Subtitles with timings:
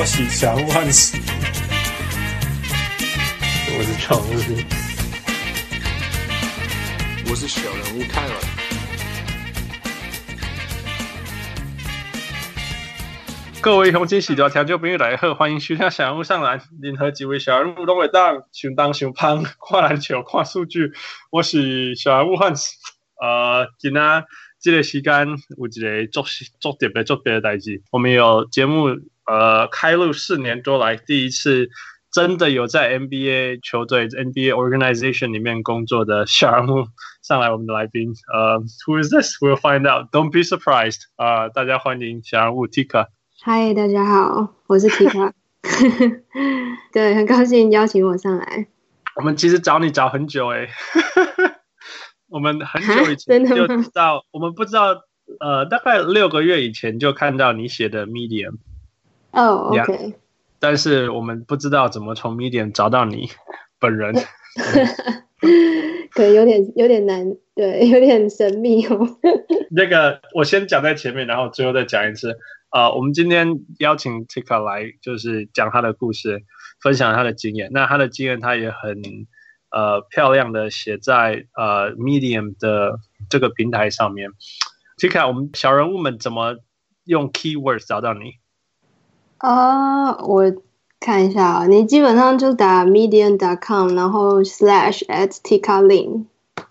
[0.00, 1.18] 我是小人物汉斯，
[3.76, 4.32] 我是常务，
[7.28, 8.32] 我是小人物泰尔。
[13.60, 16.62] 各位乡亲、喜多听众朋友来好，欢迎收听小人物上篮。
[16.80, 20.92] 任何几位小人物都会当想当想胖，看篮球、看数据。
[21.28, 22.74] 我是小人物汉斯。
[23.20, 24.24] 呃，今天
[24.62, 25.28] 这个时间
[25.58, 26.24] 有一个做
[26.58, 27.82] 做特别做别的代志。
[27.90, 28.88] 我们有节目，
[29.30, 31.68] 呃，开路四年多来第一次
[32.10, 36.88] 真的有在 NBA 球队、NBA organization 里面工作的小人物
[37.22, 38.12] 上来我们的来宾。
[38.32, 39.36] 呃，Who is this?
[39.40, 40.10] We'll find out.
[40.10, 41.02] Don't be surprised.
[41.14, 43.06] 啊、呃，大家欢迎小人物 Tika。
[43.40, 45.32] 嗨，大家好，我是 Tika。
[46.92, 48.66] 对，很高兴邀请我上来。
[49.14, 50.68] 我们其实找你找很久哎。
[52.28, 54.96] 我们很久以前就知道，我们不知道，
[55.38, 58.56] 呃，大概六个月以前就看到你写的 Medium。
[59.32, 60.14] 哦，OK。
[60.58, 63.28] 但是我们不知道怎么从 Medium 找到你
[63.78, 64.14] 本人。
[66.12, 69.06] 可能有点有点难，对， 有点神秘哦。
[69.70, 72.32] 那个我先讲在前面，然后最后再讲一次。
[72.68, 76.42] 啊、呃，我们今天邀请 Tika 来，就是讲他的故事，
[76.82, 77.70] 分享他的经验。
[77.72, 79.26] 那他的经验，他也很。
[79.72, 84.32] 呃，漂亮的写在呃 Medium 的这个平台上面。
[84.98, 86.56] Tika，我们小人物们怎么
[87.04, 88.32] 用 keywords 找到你？
[89.40, 90.44] 啊、uh,，我
[91.00, 96.26] 看一下啊，你基本上就打 medium.com，然后 slash at Tika Lin。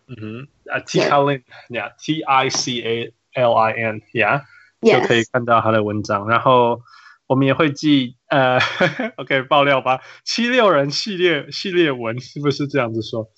[0.08, 5.02] 嗯哼，啊，Tika Lin，yeah，T I C A L I N，yeah，Yes.
[5.02, 6.82] 就可以看到他的文章，然后。
[7.30, 8.58] 我们也会寄呃，
[9.18, 13.30] OK，爆料吧，七六人系列系列文是不是这样子说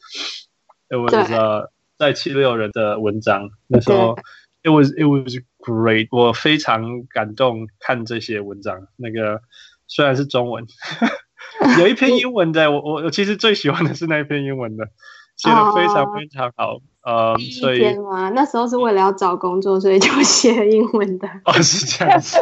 [0.87, 4.17] ？it was 呃，在七六人的文章那时候
[4.64, 8.88] ，it was it was great，我非常感动看这些文章。
[8.98, 9.42] 那个
[9.88, 10.66] 虽然是中文，
[11.80, 14.89] 有一篇英文的，我我我其实最喜欢的是那一篇英文的，
[15.41, 16.73] 写的非常非常好。
[16.73, 16.81] Oh.
[17.03, 17.81] 呃，所以
[18.35, 21.27] 那时候是为了要找工作，所以就 写英文的。
[21.45, 22.37] 哦，是这样子。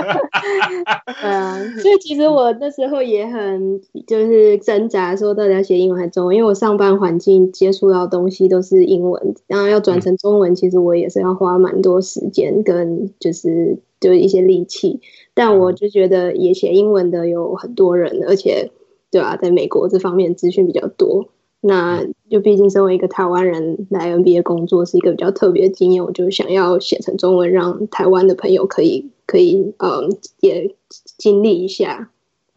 [1.22, 6.36] 对啊， 所以其实我那时候也很就是挣扎，说到底要写英文还是中文？
[6.36, 15.00] 因为我上班环境接触到的东西都是英文，然后要转成中文，其实我也是要花蛮多时间跟就是就是一些力气。
[15.34, 18.70] 但我就觉得也写英文的有很多人，而且
[19.10, 21.30] 对啊，在美国这方面资讯比较多。
[21.62, 30.76] 那就毕竟身为一个台湾人来 NBA 工作是一个比较特别的经验，我就想要写成中文，让台湾的朋友可以可以嗯也
[31.18, 32.10] 经历一下。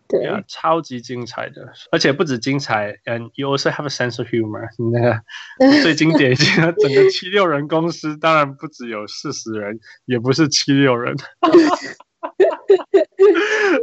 [0.09, 4.69] 对超级精彩的，而且不止精彩，and you also have a sense of humor。
[4.93, 5.19] 那个
[5.83, 11.17] 最经典一些，整个七六人公司当然不只有四十人，也不是七六人。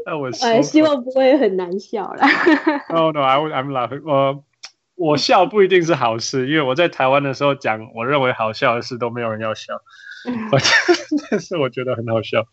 [0.06, 2.28] 那 我还希望不会很难笑啦。
[2.90, 4.04] Oh no, I I'm laughing.
[4.06, 4.44] 我。
[5.00, 9.74] 我笑不一定是好事，因为我在台湾的时候讲我认为好笑的事都没有人要笑，
[11.32, 12.46] 但是我觉得很好笑。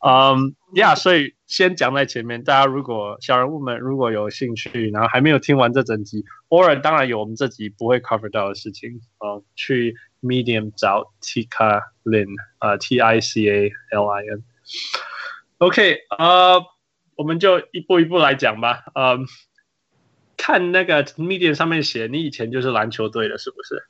[0.00, 12.28] 嗯，呀，所以先讲在前面，大家如果小人物们如果有兴趣，然后还没有听完这整集，偶尔当然有我们这集不会 cover 到的事情，啊、嗯，去 Medium 找 Tika Lin，
[12.60, 14.42] 啊，T I C A L I N。
[15.58, 16.62] OK，呃，
[17.16, 19.26] 我们就一步一步来讲吧，嗯。
[20.46, 23.82] 看那个 Medium 上面写，你以前就是篮球队的，是不是？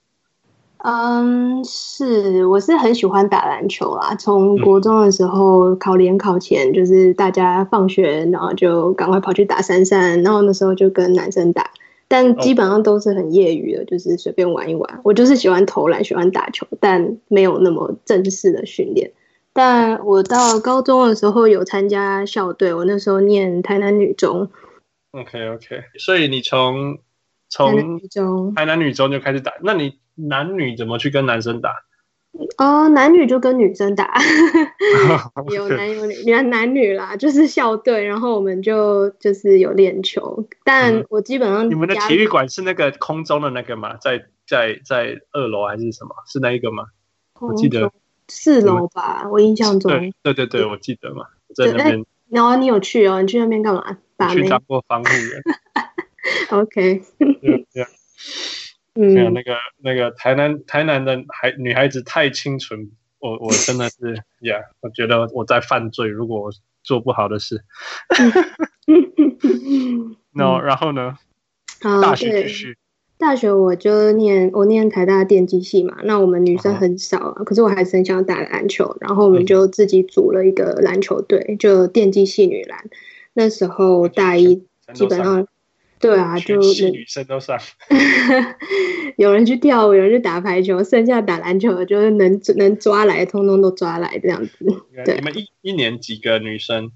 [0.85, 4.15] 嗯，是，我是很喜欢打篮球啦。
[4.15, 11.73] 从国中的时候考联考前，就是大家放学，然后就赶快跑去打三三，然后那时候就跟男生打，
[12.07, 15.01] 但基本上都是很业余的，就是随便玩一玩。
[15.03, 19.11] 我就是喜欢投篮，喜欢打球，但没有那么正式的训练。
[19.53, 24.49] 但我到高中的时候有参加校队，我那时候念台南女中。
[25.15, 26.99] OK OK，所以你从
[27.49, 28.01] 从
[28.57, 31.85] 台南女中就开始打，那你男女怎么去跟男生打？
[32.59, 34.13] 哦，男女就跟女生打，
[35.55, 43.97] 有男有女，原来男女啦， 就是校队，然后我们就就是有练球，但我基本上、嗯、你们的体育馆是那个空中的那个吗？
[44.01, 46.17] 在在在二楼还是什么？
[46.27, 46.87] 是那一个吗？
[47.39, 47.93] 我记得
[48.27, 49.93] 四楼吧，我印象中。
[49.93, 52.05] 对对对对，我记得嘛，在那边。
[52.31, 53.21] 然后你有去哦？
[53.23, 53.97] 你去那边干嘛？
[54.31, 55.43] 去当过防护员。
[56.51, 57.03] OK。
[57.19, 57.87] 对对。
[58.95, 59.15] 嗯。
[59.17, 66.51] 还有那个那个台南台南的孩女孩子太清纯，我我真的是呀，yeah, 我觉得我在犯罪，如果我
[66.83, 67.65] 做不好的事。
[70.33, 71.19] No，然后呢？
[71.81, 72.79] 大学继续。
[73.25, 82.91] 大学我就念我念台大电机系嘛，那我们女生很少啊，可是我还是很想打篮球，然后我们就自己组了一个篮球队，就电机系女篮。
[83.33, 84.57] 那时候大一
[84.93, 85.49] 基本上，
[85.99, 87.59] 对啊，就女生都上，
[89.17, 94.51] 有人去跳舞，有人去打排球，剩下打篮球的，就是能能抓来，通通都抓来这样子。
[95.03, 96.93] 对，你们一一年几个女生？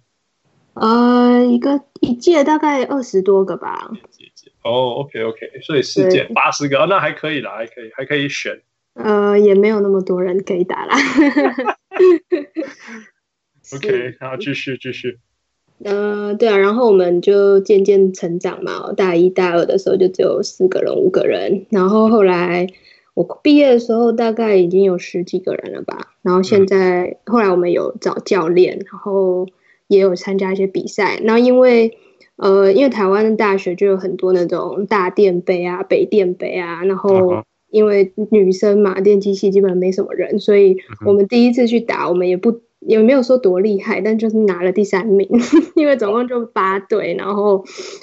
[0.75, 3.91] 呃，一个一届大概二十多个吧。
[4.63, 8.61] 哦、oh,，OK OK，所以四件八十个，哦，那还可以啦，还可以，还可以选。
[8.95, 10.97] 呃，也没有那么多人可以打啦。
[13.75, 15.19] OK，然后继续继续。
[15.85, 18.93] 呃，对啊，然后我们就渐渐成长嘛。
[18.95, 22.67] 大一、大二的时候就只有四个人、五个人，然后后来
[23.15, 26.15] 我毕业的时候大概已经有十几个人了吧。
[26.23, 29.47] 然后现在、嗯、后来我们有找教练，然后
[29.87, 31.21] 也有参加一些比赛。
[31.23, 31.97] 然后因为
[32.39, 37.45] 呃，因为台湾的大学就有很多那种大电杯啊、北电杯啊，然后。
[37.71, 45.29] 因为女生嘛，电机系基本上没什么人，所以我们第一次去打，我们也不也没有说多厉害，但就是拿了第三名。
[45.77, 47.63] 因为总共就八队，然后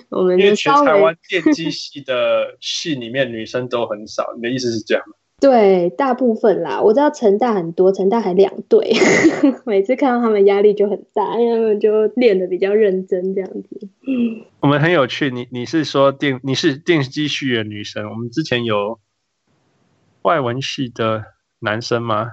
[0.10, 0.86] 我们就稍微。
[0.86, 5.16] 因为全台湾电机系的系里面女生都很少，你的意思是这样吗？
[5.46, 8.94] 对，大部分啦，我知道成大很多，成大还两队，
[9.66, 13.90] 每次看到他们压力就很大，因为他们就练得比较认真这样子。
[14.60, 19.00] 我们很有趣，你你是说电你是电机系的女生，我们之前有。
[20.24, 21.24] 外文系的
[21.60, 22.28] 男生吗？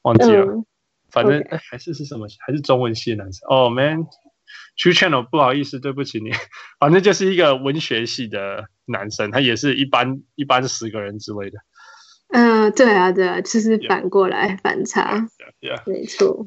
[0.00, 0.64] 忘记了，嗯、
[1.10, 2.26] 反正.还是是什么？
[2.40, 3.46] 还是中文系的男生？
[3.50, 6.30] 哦、oh,，man，True Channel，不好意思，对不起你。
[6.80, 11.58] 反正就是一个文学系的男生，他也是一般一般十个人之类的。
[12.68, 15.28] 嗯，对啊，对啊，就是反过来.反差
[15.60, 15.82] ，yeah, yeah.
[15.86, 16.46] 没错。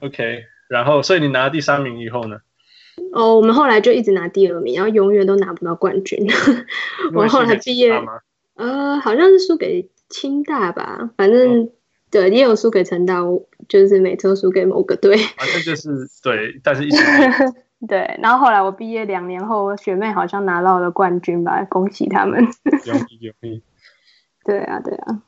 [0.00, 2.38] OK，然后所以你拿了第三名以后呢？
[3.12, 6.26] 哦、oh,，我们后来就一直拿第二名，然后永远都拿不到冠军。
[7.14, 7.92] 我后来毕业，
[8.54, 9.90] 呃，好像是输给。
[10.08, 11.68] 清大吧，反正、哦、
[12.12, 13.20] 对，也有输给成大，
[13.68, 15.16] 就是每次都输给某个队。
[15.16, 15.88] 反正就是
[16.22, 16.96] 对，但是一直
[17.88, 18.16] 对。
[18.22, 22.46] 然后后来我毕业两年后，我学妹好像拿到了冠军吧，恭喜他们。
[24.46, 25.22] 对啊，对啊。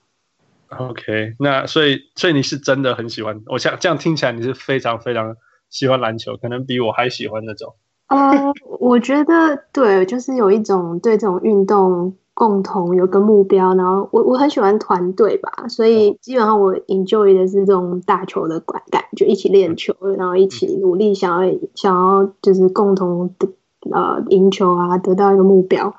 [0.69, 5.37] OK，那所以所以你是真的很喜欢，我想这样听起来你是非常非常
[5.71, 7.75] 喜欢篮球，可能比我还喜欢那种。
[8.09, 12.17] 哦、呃，我觉得对，就是有一种对这种运动。
[12.39, 23.49] 共同有个目标，然后我我很喜欢团队吧，所以基本上我 enjoy 的是这种打球的感感觉，一起练球，然后一起努力，想要想要就是共同的
[23.91, 25.93] 呃赢球啊，得到一个目标。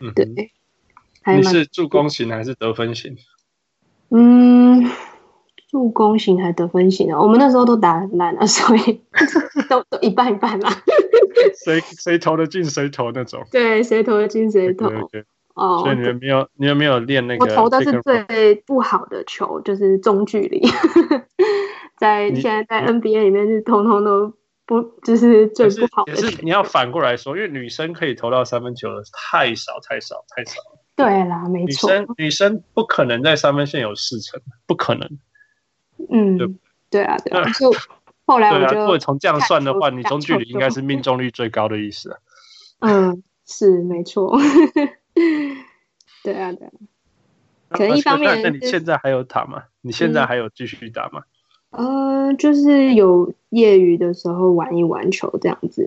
[0.00, 0.50] 嗯，对。
[1.36, 3.16] 你是助攻型还是得分型？
[4.16, 4.88] 嗯，
[5.68, 7.20] 助攻型还是得分型啊？
[7.20, 9.02] 我们那时候都打很烂了，所以
[9.68, 10.70] 都都一半一半啦。
[11.64, 13.42] 谁谁投的进谁投那种？
[13.50, 14.86] 对，谁投的进谁投。
[14.86, 15.24] Okay, okay.
[15.54, 17.44] 哦，所以你们没有，你有没有练那个？
[17.44, 20.62] 我投的是最不好的球，就是中距离。
[21.98, 24.32] 在现在在 NBA 里面是通通都
[24.66, 26.12] 不，就是最不好的。
[26.12, 30.60] 可是你要反过来说，因为女生可以投到三分球的太少太少太少。
[30.96, 31.90] 对啦，没错。
[31.90, 35.18] 女生女生不可能在三分线有四成，不可能。
[36.10, 36.48] 嗯，对
[36.90, 37.50] 对啊，对啊。
[37.52, 37.72] 就
[38.26, 42.16] 后来我就，如果从这样算的话，你中距离应该是命中率最高的意思。
[42.80, 44.38] 嗯，是没错。
[46.22, 46.70] 对啊，对啊，
[47.70, 49.64] 可能一方面，那你现在还有打吗？
[49.82, 51.22] 你现在还有继续打吗？
[51.70, 55.84] 嗯、呃，就是有业余的时候玩一玩球这样子。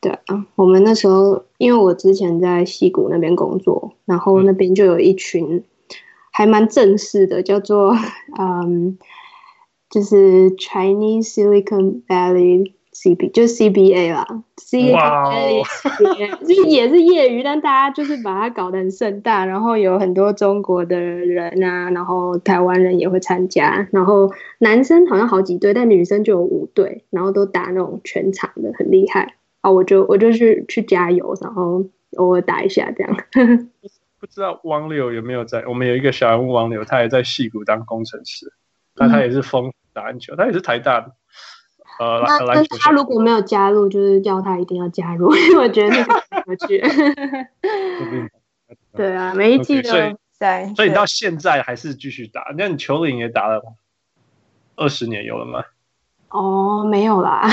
[0.00, 5.64] 对啊，我们那时候因为我之前在西谷那边工作，然后那边就有一群
[6.30, 7.96] 还蛮正式的，叫做
[8.38, 8.98] 嗯，
[9.88, 12.72] 就是 Chinese Silicon Valley。
[12.92, 14.26] C B 就是 C B A 啦
[14.56, 15.62] ，C B A
[16.44, 29.70] 就是也是业余，但大家就是把它搞得很盛大，然后有很多中国的人啊，然后台湾人也会参加，然后男生好像好几队，但女生就有五队，然后都打那种全场的，很厉害啊！
[29.70, 31.86] 我就我就去去加油，然后
[32.16, 33.16] 偶尔打一下这样。
[34.20, 35.64] 不知道王柳有没有在？
[35.66, 38.52] 我们有一个小人物王柳，他也在戏谷当工程师，
[38.94, 41.12] 那他也是疯打篮球，他也是台大的。
[41.98, 46.82] 呃，那那他如果没有加入，就是叫他一定要加入，因为我觉得那个 很有趣。
[48.94, 49.90] 对啊，每一季都
[50.32, 50.66] 在。
[50.74, 52.52] 所以，你到现在还是继续打？
[52.56, 53.62] 那你球龄也打了
[54.76, 55.64] 二十年有了吗？
[56.28, 57.48] 哦，没有啦，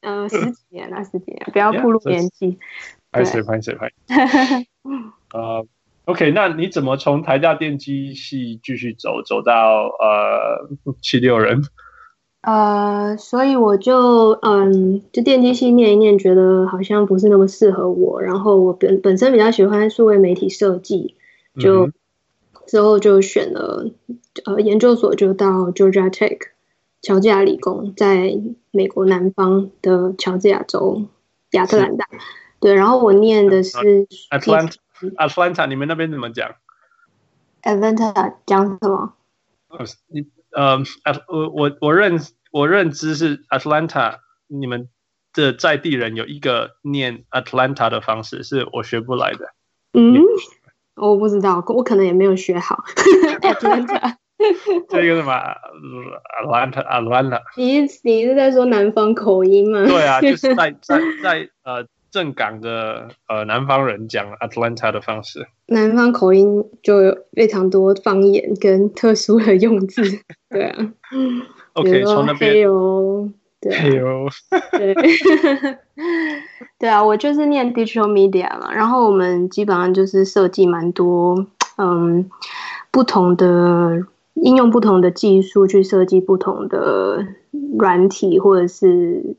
[0.00, 2.58] 嗯、 呃，十几年了，十几年，不要暴露年纪。
[3.12, 3.90] 拍谁拍谁拍。
[5.36, 5.66] 呃
[6.06, 10.70] ，OK，那你怎么从台大电机系继续走走到呃
[11.02, 11.60] 七六人？
[12.40, 18.22] 呃，所以我就嗯，就电机系念一念，觉得好像不是那么适合我。
[18.22, 21.16] 然后我本本身比较喜欢数位媒体设计，
[21.58, 21.92] 就、嗯、
[22.66, 23.90] 之后就选了
[24.46, 26.38] 呃研究所，就到 Georgia Tech
[27.02, 28.38] 乔治亚理工，在
[28.70, 31.02] 美国南方的乔治亚州
[31.50, 32.06] 亚特兰大。
[32.58, 34.76] 对，然后我念的是 Atlanta。
[35.16, 36.54] Atlanta，你们那边怎么讲
[37.62, 39.14] ？Atlanta 讲什么？
[39.68, 40.78] 呃，你呃，
[41.28, 44.88] 我我我认我认知是 Atlanta，你们
[45.32, 49.52] 的在地人有一个念 Atlanta 的方式，是我学不来的。
[49.92, 50.14] 嗯，
[50.94, 52.84] 我不知道，我可能也没有学好。
[53.42, 54.16] Atlanta。
[54.90, 55.32] 这个什么
[56.44, 59.82] ，Atlanta，Atlanta，你你是在说南方口音吗？
[59.86, 61.86] 对啊，就是在在在呃
[62.16, 65.46] 正港的呃南方人讲 Atlanta 的方式。
[65.66, 70.00] 南方口音就有非常多方言跟特殊的用字，
[70.48, 70.92] 对啊。
[71.74, 72.66] OK，从那边。
[73.60, 73.74] 对、
[76.78, 81.46] 对啊，我就是念 Digital Media 嘛，然后我们基本上就是设计蛮多，
[81.76, 82.30] 嗯，
[82.90, 84.06] 不同的。
[84.42, 87.26] 应用不同的技术去设计不同的
[87.78, 89.34] 软体或者是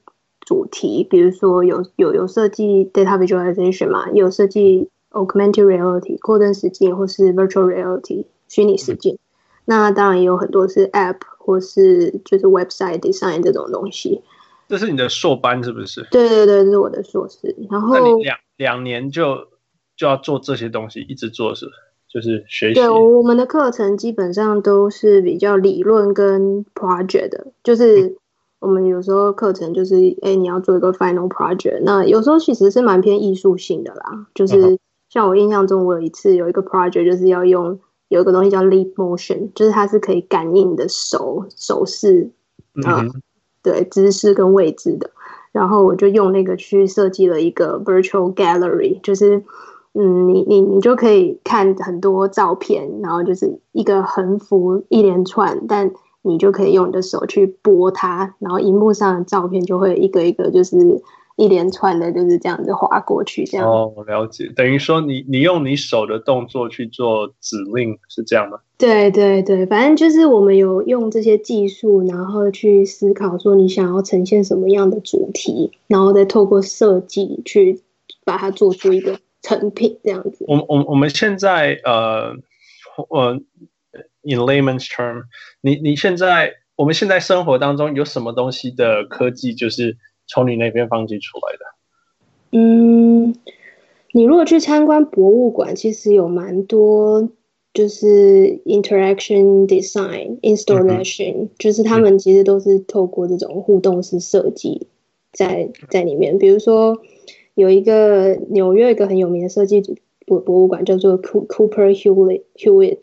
[0.48, 9.20] 主题，比如说有有有设计 data visualization 嘛，有设计 augmented reality 扩增实境或是 virtual reality 虚拟实境。
[9.66, 14.22] 那当然也有很多是 app 或是就是 website design 这种东西。
[14.70, 16.08] 这是你的硕班是不是？
[16.12, 17.54] 对对对，这是我的硕士。
[17.70, 19.50] 然后你两两年就
[19.98, 21.66] 就要做这些东西，一直做是？
[22.08, 22.76] 就是学习。
[22.76, 28.16] 对，我们的课程基本上都是比较理论跟 project 的，就是
[28.60, 34.28] 我们有时候课程就是，哎，你要做一个 final project，那有时候其实是蛮偏艺术性的啦。
[34.34, 34.78] 就是
[35.10, 42.30] 像我印象中，我有一次有一个 project，就是要用有一个东西叫 leap motion，就是它是可以感应你的手手势
[42.84, 43.22] 啊，嗯、
[43.62, 45.10] 对，姿势跟位置的。
[45.52, 49.44] 然后我就用那个去设计了一个 virtual gallery，就是。
[50.00, 55.92] 嗯，你你你就可以看很多照片，然后就是一个横幅一连串，但
[56.28, 60.78] 你就可以用你的手去拨它，然后荧幕上的照片就会一个一个就是
[61.36, 63.68] 一连串的，就是这样子划过去，这样。
[63.68, 64.52] 哦，了解。
[64.56, 68.60] 等于说你你用你手的动作去做指令，是这样吗？
[68.78, 77.82] 对对对，反正就是我们有用这些技术，然后去思考说你想要呈现什么样的主题，然后再透过设计去
[78.26, 79.18] 把它做出一个。
[79.44, 82.34] 成品这样子，我我我们现在呃
[83.08, 83.40] 呃
[84.28, 85.24] ，in layman's term，
[85.62, 91.66] 你你现在我们现在生活当中有什么东西的科技就是从你那边放进出来的？
[92.52, 93.36] 嗯，
[94.12, 97.30] 你如果去参观博物馆，其实有蛮多
[97.74, 104.88] 就是 interaction design installation，嗯，就是他们其实都是透过这种互动式设计
[105.32, 107.02] 在在里面，比如说。
[107.58, 109.82] 有一个纽约一个很有名的设计
[110.28, 113.02] 博博物馆叫做 Cooper Hewitt Hewitt，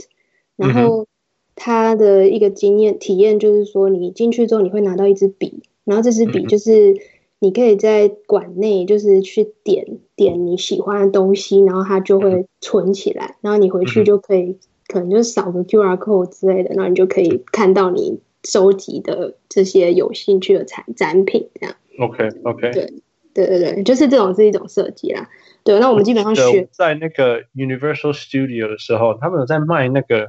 [0.55, 1.09] 然后
[1.57, 6.97] 他的一个经验体验就是说，你进去之后你会拿到一支笔，然后这支笔就是
[7.39, 14.59] 你可以在馆内就是去点点你喜欢的东西，然后它就会存起来，然后你回去就可以
[14.89, 21.77] 可能就扫个 QR code 之类的，然后你就可以看到你收集的这些有兴趣的产展品这样。
[21.99, 22.93] OK OK 对。
[23.35, 25.29] 对对对，就是这种是一种设计啦。
[25.65, 30.29] 对，那我们基本上学在那个 Universal Studio 的时候，他们有在卖那个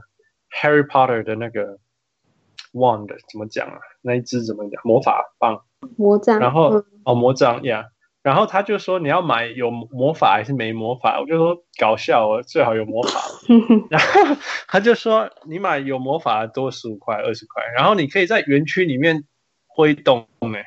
[0.61, 1.77] Harry Potter 的那个
[2.73, 3.77] wand，怎么讲啊？
[4.01, 4.81] 那一支怎么讲？
[4.83, 5.61] 魔法棒？
[5.97, 6.39] 魔杖。
[6.39, 7.81] 然后、嗯、哦，魔杖呀。
[7.81, 7.85] Yeah,
[8.23, 11.19] 然后他就说你要买有魔法还是没魔法？
[11.21, 13.19] 我就说搞笑哦，最好有魔法。
[13.91, 19.25] 然后他就说你买有魔法多十五块、二十块，然后你可以在园区里面
[19.67, 20.65] 挥动哎，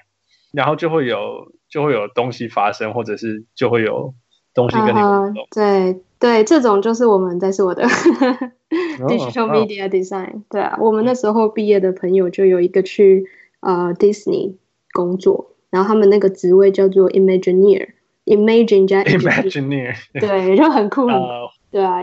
[0.52, 1.52] 然后就会有。
[1.70, 4.14] 就会有东西发生，或者是就会有
[4.54, 5.34] 东西跟你互动。
[5.34, 7.84] Uh, 对对，这种就是我们在说的
[8.98, 10.32] digital media design。
[10.32, 13.26] Oh, 对啊，我们那时候毕业的朋友就有一个去
[13.60, 14.54] 呃 Disney
[14.92, 21.02] 工作，然后他们那个职位叫做 Imagineer，Imagine 加 Imagineer， 对，就很酷。
[21.12, 22.02] Uh, 对啊，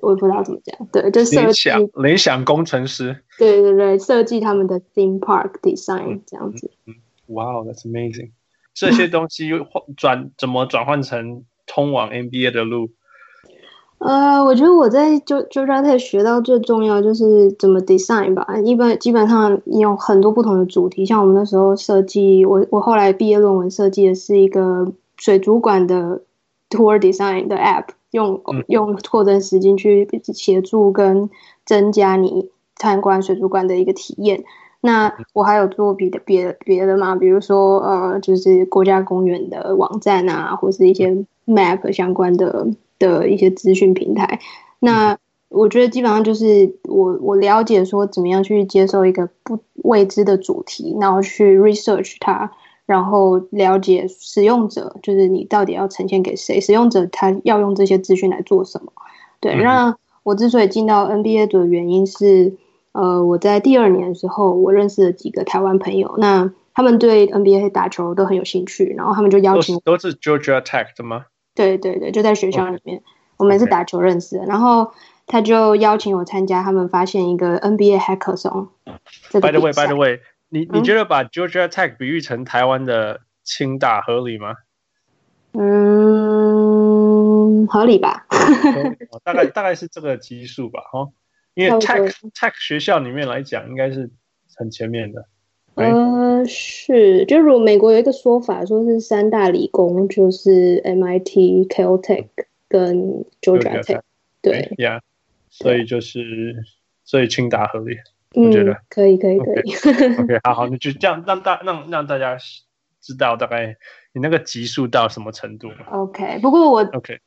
[0.00, 0.86] 我也不知道怎么讲。
[0.90, 1.70] 对，就设计
[2.02, 3.16] 联想工程师。
[3.38, 6.70] 对对对，设计他们的 theme park design 这样子。
[6.86, 6.94] 嗯
[7.26, 8.30] ，Wow, that's amazing.
[8.74, 9.66] 这些东西又
[9.96, 12.90] 转怎么转换成通往 MBA 的路？
[14.04, 18.44] 呃，我觉得我在就 Georgia Tech 学到最重要就是怎么 design 吧。
[18.64, 26.20] 一般基本上有很多不同的主题，像我们那时候设计，我我后来毕业论文设计的是一个水族馆的
[26.68, 31.30] tour design 的 app，用用拓展时间去协助跟
[31.64, 34.42] 增加你参观水族馆的一个体验。
[34.80, 42.66] 那我还有做别的别的别的嘛，比如说呃，就是国家公园的网站啊，或是一些 map 相关的
[43.06, 44.38] 的一些资讯平台。
[44.78, 45.18] 那
[45.48, 52.50] 我觉得基本上就是我我了解说怎么样去接受一个不未知的主题，然后去 research 它，
[52.86, 58.92] 然后了解使用者，就是你到底要呈现给谁，使用者他要用这些资讯来做什么。
[59.40, 62.54] 对，嗯、那我之所以进到 NBA 的原因是，
[62.92, 71.26] 呃，我在第二年的时候，我认识了几个台湾朋友，那他们对 NBA 打球都很有兴趣，然后他们就邀请我，都是 Georgia Tech 的吗？
[71.54, 73.02] 对对对，就在学校里面，Okay.
[73.36, 74.92] 我们是打球认识的，然后
[75.26, 78.68] 他就邀请我参加他们发现一个 NBA Hackathon。
[79.32, 80.20] By the way, by the way。
[80.48, 84.54] 你你觉得把 Georgia Tech 比喻成台湾的清大合理吗？
[85.52, 85.66] 嗯，
[87.66, 88.26] 合理吧。
[89.24, 91.08] 大概大概是这个基数吧，哈。
[91.54, 94.10] 因为 Tech Tech 学校里面来讲，应该是
[94.56, 95.26] 很前面的。
[95.74, 102.26] 呃，是，就如美国有一个说法，说是三大理工就是 MIT、Caltech
[102.68, 104.00] 跟 Georgia Tech。
[104.42, 105.00] 对呀，
[105.48, 106.56] 所以就是
[107.04, 107.96] 所以清达合理。
[108.34, 109.74] 我觉得可以，可以，可以。
[110.18, 112.36] OK，好 好，你就这样让大让让大家
[113.00, 113.76] 知道大概
[114.12, 115.68] 你那个级数到什么程度。
[115.90, 117.18] OK，不过我 OK，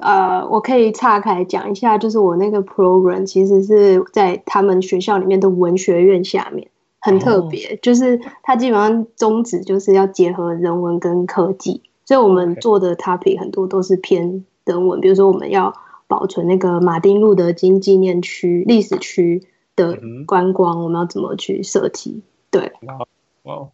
[0.00, 6.68] 呃，我可以岔开讲一下，就是我那个 program 其实是在他们学校里面的文学院下面，
[7.00, 15.74] 很特别，哦、就是它基本上宗旨就是要结合人文跟科技，所以我们做的 topic 很多都是偏人文，比如说我们要
[16.06, 19.46] 保存那个马丁路德金纪念区历史区。
[19.78, 22.20] 的观光，我们要怎么去设计？
[22.50, 22.98] 对，哇
[23.44, 23.68] 哇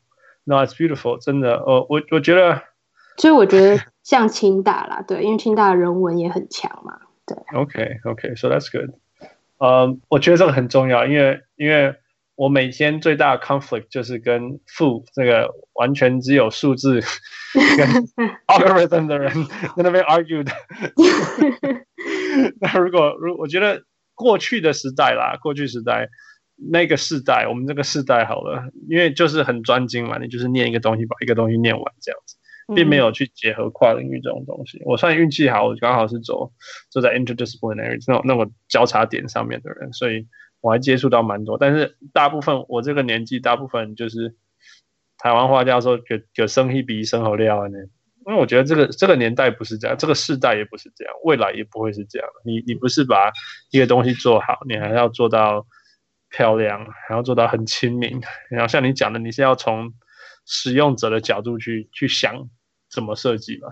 [0.44, 2.60] ，No, it's beautiful，真的，呃，我我觉得，
[3.16, 7.38] 所以我觉得像清大啦，对，因为清大的人文也很强嘛，对。
[7.58, 8.90] OK，OK，so that's good。
[9.56, 11.94] 呃，我觉得这个很重要，因为因为
[12.36, 17.00] 我每天最大的 conflict 就是跟负这个完全只有数字
[17.76, 17.88] 跟
[18.46, 19.32] algorithm 的人
[19.76, 20.52] 在那边 argue 的。
[22.60, 23.82] 那如果如我觉得。
[24.16, 26.08] 过去的时代啦，过去时代
[26.70, 32.36] 那个世代，我们这个世代好了，因为就是很专精嘛，你就是念一个东西，把一个东西念完这样子，
[32.76, 34.80] 并没有去结合跨领域这种东西。
[34.84, 36.52] 我算运气好，我刚好是走
[36.92, 40.28] 走在 interdisciplinary 那种那种交叉点上面的人，所以
[40.64, 41.58] 我还接触到蛮多。
[41.58, 44.34] 但是大部分我这个年纪，大部分就是
[45.18, 46.00] 台湾话叫做
[46.36, 47.78] “有生一比生好料”呢。
[48.26, 52.26] 因为我觉得这个这个年代不是这样，这个世代也不是这样，未来也不会是这样。
[52.46, 53.30] 你你不是把
[53.72, 55.66] 一个东西做好，你还要做到
[56.30, 58.18] 漂亮，还要做到很亲民。
[58.48, 59.92] 然后像你讲的，你是要从
[60.46, 62.48] 使用者的角度去去想
[62.90, 63.68] 怎么设计吧，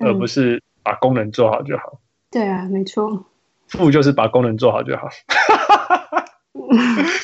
[0.00, 2.02] 而不是把功能做好就好。
[2.30, 3.24] 对啊，没错。
[3.68, 5.08] 负就是把功能做好就好。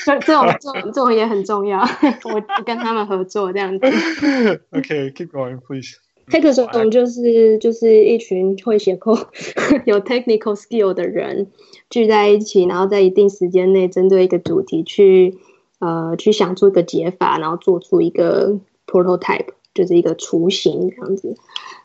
[0.04, 1.80] 这 这种这种这种也很重要。
[1.80, 3.86] 我跟他们合作这样子。
[4.72, 5.96] OK，keep going, please.
[6.28, 9.26] Hackathon 就是就是一群会写 code
[9.84, 11.48] 有 technical skill 的人
[11.90, 15.36] 聚在一起，然后在一定时间内针对一个主题去
[15.80, 21.34] 呃去想出一个解法，然后做出一个 prototype，就是一个雏形这样子。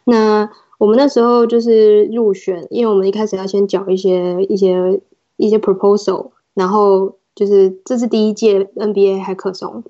[0.04, 5.02] 那我们那时候就是入选，因为我们一开始要先缴一些一些
[5.36, 9.84] 一些 proposal，然后就是这是第一届 NBA Hackathon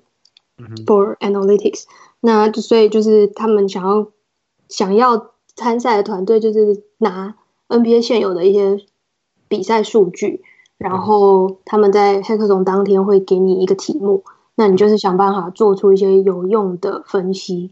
[0.86, 1.86] for Analytics，
[2.20, 4.06] 那就所以就是他们想要。
[4.68, 7.36] 想要参赛的团队就是拿
[7.68, 8.84] NBA 现有的一些
[9.48, 10.42] 比赛数据，
[10.76, 14.24] 然后他们在黑客松当天会给你一个题目，
[14.56, 17.70] 那你就是想办法做出一些有用的分析。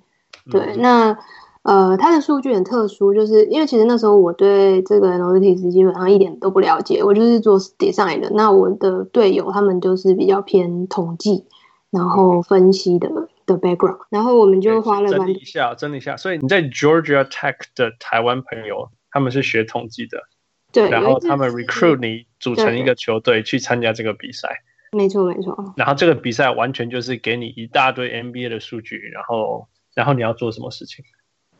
[0.50, 1.18] 对，那
[1.66, 8.30] 呃，它的数据很特殊，就是因为其实那时候我对这个 Analytics 基本上一点都不了解，我就是做 design 的。
[8.34, 11.44] 那我的队友他们就是比较偏统计，
[11.90, 13.10] 然后分析的。
[13.46, 16.16] 的 background，然后我们就花了整理一下，整理一下。
[16.16, 20.18] 所以你在 Georgia Tech 的台湾朋友，他们是学统计的，
[20.72, 20.90] 对。
[20.90, 24.48] 然后他们 recruit 你组成一个球队去参加这个比赛，
[24.90, 25.72] 没错没错。
[25.76, 31.04] 然后这个比赛完全就是给你一大堆 NBA 的数据，然后然后你要做什么事情？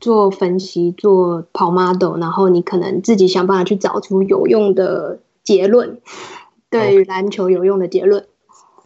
[0.00, 6.00] 做分析，做跑 model，然后你可能自己想办法去找出有用的结论，
[6.70, 8.26] 对于篮球有用的结论。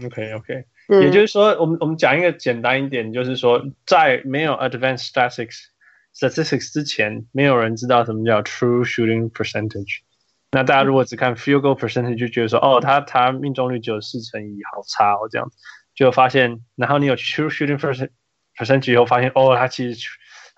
[0.05, 0.65] OK OK。
[0.89, 5.67] 也就是说，我们我们讲一个简单一点，就是说，在没有 advanced statistics
[6.13, 9.99] statistics 之前，没有人知道什么叫 true shooting percentage。
[10.51, 15.57] 那大家如果只看 field goal percentage，就觉得说，哦，他他命中率只有四成一，好差哦，这样子，
[15.95, 17.79] 就发现，然后你有 true shooting
[18.57, 20.09] percentage 以后，发现，哦，他其实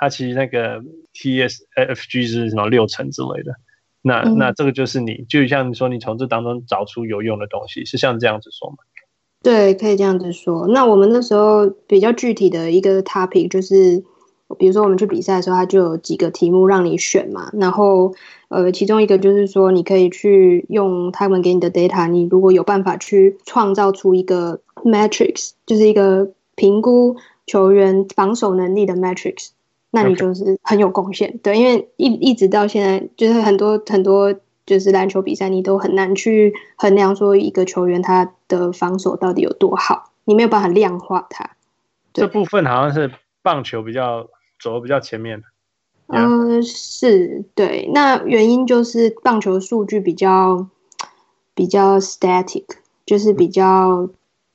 [0.03, 0.83] 他其实那个
[1.15, 3.55] TSFG 是什么六成之类的。
[4.03, 8.79] 那那这个就是你，就像你说，你从这当中找出有用的东西，是像这样子说吗？
[9.45, 10.67] 对，可以这样子说。
[10.67, 14.03] 那我们那时候比较具体的一个 topic 就是，
[14.59, 17.49] 比如说我们去比赛的时候，它就有几个题目让你选嘛。
[17.53, 18.13] 然后，
[18.49, 27.15] 呃，其中一个就是说，你可以去用他们给你的 data，你如果有办法去创造出一个 matrix，就是一个评估
[27.47, 29.51] 球员防守能力的 metrics，
[29.93, 31.39] 那你就是很有贡献。
[31.39, 34.35] 对，因为一一直到现在，就是很多很多
[34.67, 41.51] 就是篮球比赛，你都很难去衡量说一个球员他的防守到底有多好，你没有办法量化他。
[42.13, 44.29] 这部分好像是棒球比较
[44.59, 45.43] 走的比较前面。
[46.09, 47.91] 嗯、呃，是对。
[47.95, 50.67] 那原因就是棒球数据比较
[51.55, 52.65] 比较 static，
[53.07, 54.09] 就是比较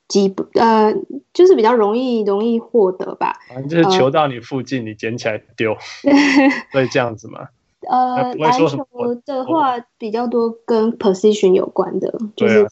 [0.08, 0.94] 基本，呃，
[1.34, 3.38] 就是比较容易容易获得吧。
[3.50, 5.74] 反正就是球到你附近，你捡起来丢，
[6.74, 7.48] 会、呃、这样子吗？
[7.88, 8.88] 呃，篮球
[9.26, 12.68] 的话比较多跟 position 有关的，就是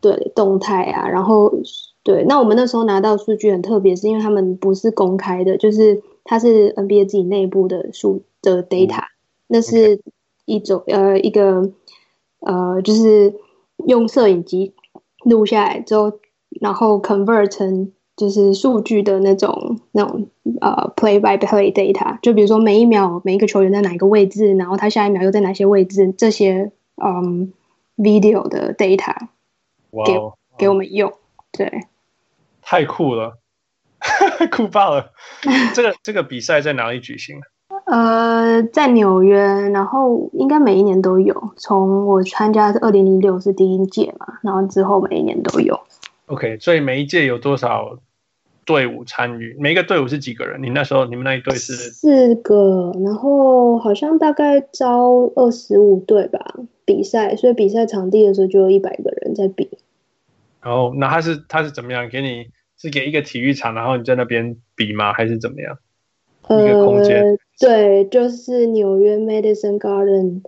[0.00, 1.08] 对、啊、对动态啊。
[1.08, 1.52] 然后
[2.02, 6.02] 对，那我们那时候拿到数据很特别，是因为他们不是公开的，就是。
[6.24, 9.06] 它是 NBA 自己内部的数的 data，
[9.48, 10.00] 那是
[10.44, 11.72] 一种.呃一个
[12.38, 13.34] 呃就是
[13.88, 14.72] 用摄影机
[15.24, 16.12] 录下来之后，
[16.60, 20.28] 然后 convert 成就是数据的那种那种
[20.60, 27.52] 呃 play by play data，就比如说每一秒每一个球员在哪一个位置，然后他下一秒又在哪些位置，这些嗯
[27.96, 29.14] video 的 data
[30.04, 30.34] 给、wow.
[30.58, 31.12] 给我们用，
[31.50, 31.86] 对，
[32.60, 33.38] 太酷了。
[34.50, 35.12] 酷爆了！
[35.74, 37.40] 这个这个比赛在哪里举行？
[37.86, 39.38] 呃，在纽约，
[39.70, 41.52] 然后应该每一年都有。
[41.56, 45.78] 从我参加是二零零六是第一届嘛，然后之后每一年都有。
[46.32, 47.98] OK，所以每一届有多少
[48.64, 49.54] 队伍参与？
[49.58, 50.62] 每一个队伍是几个人？
[50.62, 59.68] 你那时候你们那一队是四个，然后好像大概招二十五队吧比赛，所以比赛场地的时候就有一百个人在比。
[60.62, 62.46] 哦，那他是他是怎么样给你？
[62.78, 65.12] 是给一个体育场，然后你在那边比吗？
[65.12, 65.78] 还是怎么样？
[66.48, 67.38] 呃、一个空间？
[67.60, 70.42] 对，就是纽约 Madison Garden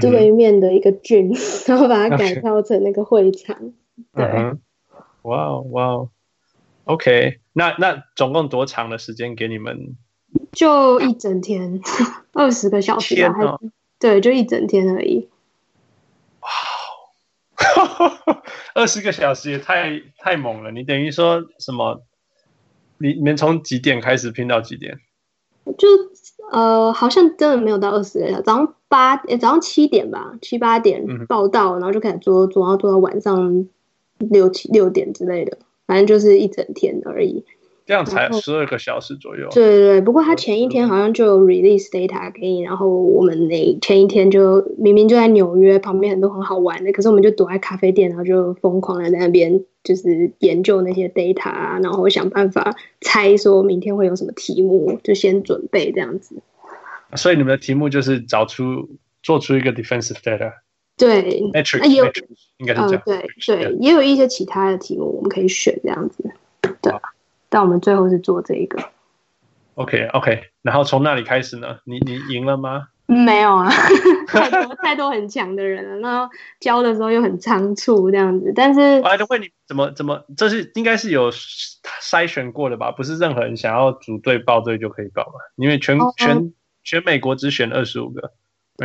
[0.00, 3.72] 对面的一个郡，嗯、 然后把它改造成那个会场。
[4.14, 4.24] 对，
[5.22, 6.10] 哇哦哇哦
[6.84, 9.96] ，OK，那那总共多长的时间给你们？
[10.52, 11.80] 就一整天，
[12.32, 13.32] 二十个小时吧？
[13.32, 13.58] 还？
[13.98, 15.28] 对，就一整天而已。
[16.40, 16.48] 哇
[18.74, 20.70] 二十个小时也太太猛了！
[20.70, 22.02] 你等于说什么？
[22.98, 24.98] 你你们从几点开始拼到几点？
[25.76, 25.86] 就
[26.50, 33.68] 呃，好像真的没有到二十个小时，早上八，欸，早上七点吧，七八点报到，嗯，然后就开始做，做，然后做到晚上
[34.28, 37.44] 六七六点之类的，反正就是一整天而已。
[37.86, 39.48] 这样才十二个小时左右。
[39.50, 56.36] 对对对，不过他前一天好像就有 release data 给你，然后我们那前一天就明明就在纽约旁边很多很好玩的，可是我们就躲在咖啡店，然后就疯狂的在那边就是研究那些 data 啊，然后想办法猜说明天会有什么题目，就先准备这样子。
[57.16, 58.88] 所以你们的题目就是找出
[59.20, 60.52] 做出一个 defensive data。
[61.00, 62.04] 对，metric，也有
[62.58, 62.92] 应该是这样。
[62.92, 66.30] 呃、对对，也有一些其他的题目我们可以选这样子，
[66.80, 66.92] 对。
[67.48, 68.80] 但我们最后是做这一个
[69.74, 71.78] ，OK OK，然后从那里开始呢？
[71.84, 72.86] 你你赢了吗？
[73.06, 73.68] 没有啊，
[74.28, 78.52] 太多太多很强的人了，然后教的时候又很仓促这样子。
[78.54, 82.92] 但是，我还问你怎么怎么，这是应该是有筛选过的吧？
[82.92, 85.32] 不是任何人想要组队报队就可以报吧？
[85.56, 86.52] 因为全、oh, 全
[86.84, 88.32] 全美国只选二十五个。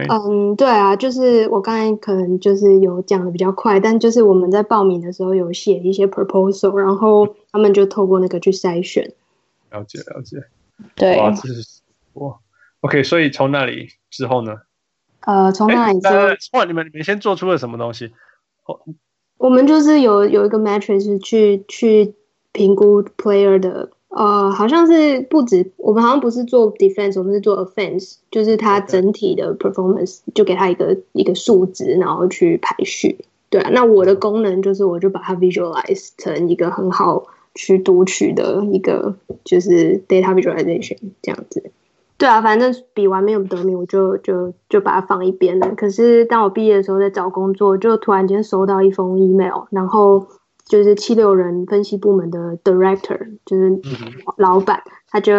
[0.04, 9.14] 嗯，对啊，就是我刚才可能就是有讲的比较快，但就是我们在报名的时候有写一些 proposal，然后他们就透过那个去筛选。
[9.72, 10.38] 了解了解，
[10.96, 11.82] 对，哇，这是
[12.14, 12.38] 哇
[12.82, 14.58] ，OK，所以从那里之后呢？
[15.22, 18.12] 呃，从那里之后，哇，你们你们先做出了什么东西？
[18.66, 18.80] 哦，
[19.38, 22.16] 我们就是有有一个 matrix 去去
[22.52, 23.92] 评估 player 的。
[24.16, 33.26] 呃，好像是不止，我们好像不是做 defense，我们是做 offense，就是它整体的 performance 就给它一个一个数值，然后去排序。
[33.50, 37.26] 对啊，那我的功能就是，我就把它 visualize 成一个很好
[37.56, 41.72] 去读取的一个就是 data visualization 这样子。
[42.18, 45.74] 对啊，反正比完没有得名，我就就就把它放一边了。
[45.76, 50.26] 可是当我毕业的时候在找工作，就突然间收到一封 email，然后。
[50.66, 53.80] 就是七六人分析部门的 director，就是
[54.38, 55.32] 老板，他就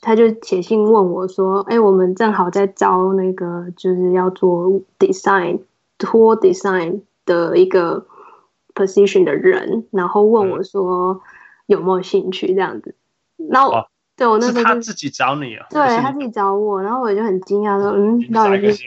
[0.00, 5.58] 他就写信问我说：“哎，我们正好在招那个，就是要做 design
[5.98, 8.06] tour design 的一个
[8.74, 11.20] position 的人，然后问我说
[11.66, 12.94] 有没有兴趣这样子。”
[13.50, 13.72] 然后
[14.16, 15.66] 对我那时候他自己找你啊？
[15.70, 18.84] 对，他自己找我，然后我就很惊讶说：“嗯，到底是？”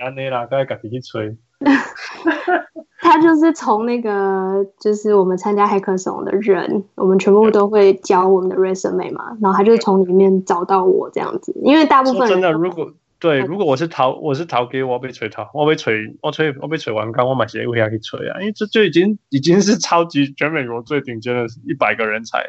[3.03, 22.45] 他就是从那个，就是我们参加 Hackathon 的人，我们全部都会教我们的 resume 嘛，然后他就从里面找到我这样子，因为大部分真的，如果对，如果我是逃，我是逃给我被锤逃，我被锤，我锤，我被锤完刚，我买鞋会下去锤啊，因为这就已经已经是超级全美国最顶尖的一百个人才，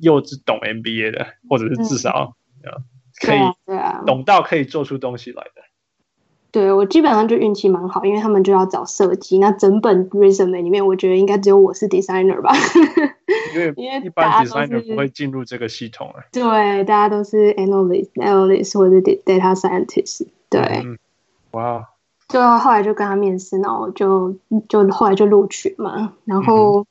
[0.00, 2.34] 又是懂 NBA 的，或者是至少、
[2.64, 2.82] 嗯、
[3.20, 4.02] 可以对啊。
[4.06, 5.65] 懂到可以做出东西来的。
[6.56, 12.50] 对，我基本上就运气蛮好，因为他们就要找设计，那整本 resume 里面，我觉得应该只有我是 designer 吧。
[13.52, 16.24] 因为因为一般 designer 不会进入这个系统啊。
[16.32, 20.28] 对，大家都是 analyst、analyst 或者 data scientist。
[20.48, 20.98] 对，嗯、
[21.50, 21.86] 哇。
[22.26, 24.34] 就后来就跟他面试，然后就
[24.66, 26.14] 就后来就录取嘛。
[26.24, 26.86] 然后，嗯、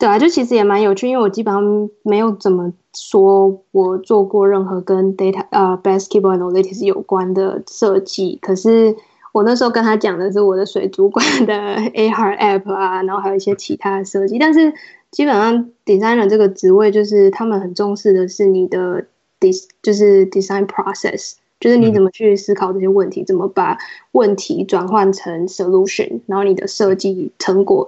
[0.00, 8.38] 对啊，就其实也蛮有趣，因为我基本上没有怎么说我做过任何跟 data 呃 basketball analytics 有关的设计。
[8.40, 8.96] 可是
[9.32, 14.38] 我那时候跟他讲的是我的水族馆的 AR app 啊，然后还有一些其他的设计。
[14.38, 14.72] 但是
[15.10, 19.04] 基本上 designer 这个职位就是他们很重视的是你的
[19.38, 21.34] dis 就是 design process。
[21.60, 23.76] 就是你怎么去思考这些问题，嗯、怎么把
[24.12, 27.86] 问题转换成 solution，然后你的设计成果，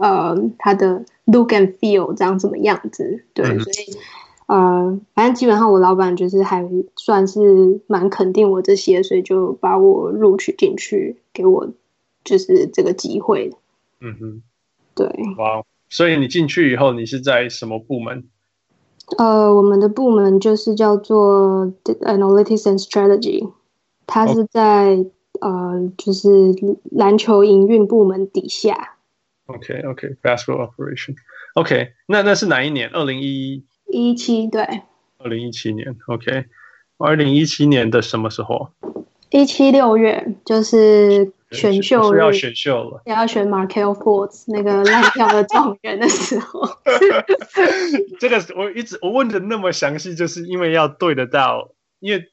[0.00, 3.22] 呃，它的 look and feel 长什么样子？
[3.34, 3.76] 对，嗯、所以
[4.46, 11.68] 呃，反正基本上我老板就是还算是蛮肯定我这些，所以就把我录取进去，给我
[12.24, 13.50] 就是这个机会。
[14.00, 14.42] 嗯哼，
[14.94, 15.06] 对，
[15.38, 18.24] 哇，所以你进去以后，你是在什么部门？
[19.18, 23.50] 呃，我们的部门就是叫做 Analytics and Strategy，
[24.06, 25.06] 它是在、oh.
[25.40, 26.54] 呃，就是
[26.90, 28.95] 篮球营运部门底下。
[29.46, 32.90] OK，OK，Basketball Operation，OK，那那是哪一年？
[32.90, 34.62] 二零一一七对。
[35.18, 36.44] 二零一七年，OK，
[36.98, 38.70] 二零一七年的什么时候？
[39.30, 41.32] 一七六月就是。
[41.52, 46.60] 选秀是要选秀了，也要选 Markelle Fultz 那个烂掉的状元的时候。
[48.18, 52.24] 这个我一直我问的那么详细，就是因为要对得到，因为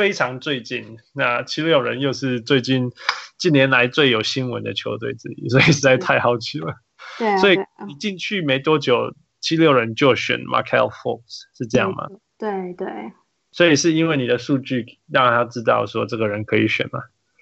[0.00, 2.90] 非常最近，那七六人又是最近
[3.36, 6.72] 近年来最有新闻的球队之一，所以实在太好奇了。
[7.18, 12.08] 对啊，所以你进去没多久，七六人就选 Markelle Fultz 是这样吗？
[12.38, 12.88] 对对。
[13.52, 17.00] 所以是因为你的数据让他知道说这个人可以选吗？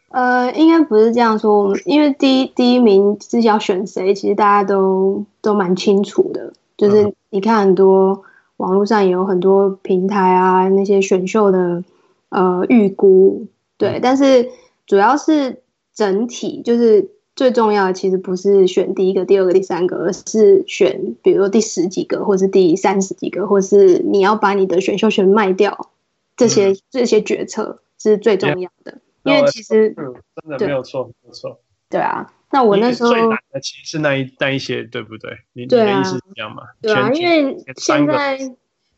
[0.08, 1.72] 呃，应该不是这样说。
[1.84, 6.52] 因为第一第一名是要选谁，其实大家都都蛮清楚的。
[6.76, 8.24] 就是你看很多
[8.56, 11.84] 网络上也有很多平台啊，那些选秀的
[12.30, 14.00] 呃预估，对。
[14.02, 14.50] 但是
[14.86, 15.62] 主要是
[15.94, 25.90] 整体，就是最重要的其实不是选第一个、第二个、第三个，而是选比如说第十几个，或是第三十几个，或是你要把你的选秀权卖掉，
[26.36, 28.98] 这些、嗯、这些决策是最重要的。
[29.24, 31.60] 因为其实真的没有错，没有错。
[31.90, 35.30] 对啊，那我那时候最难的其实是那一那一些，对不对？
[35.52, 36.62] 你你的意思是这样吗？
[36.80, 38.38] 对啊，因为现在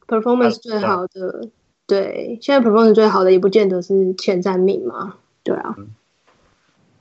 [0.06, 1.48] performance 最好的，
[1.90, 5.16] 对，现在 performance 最好的也不见得是前三名嘛。
[5.42, 5.74] 对啊。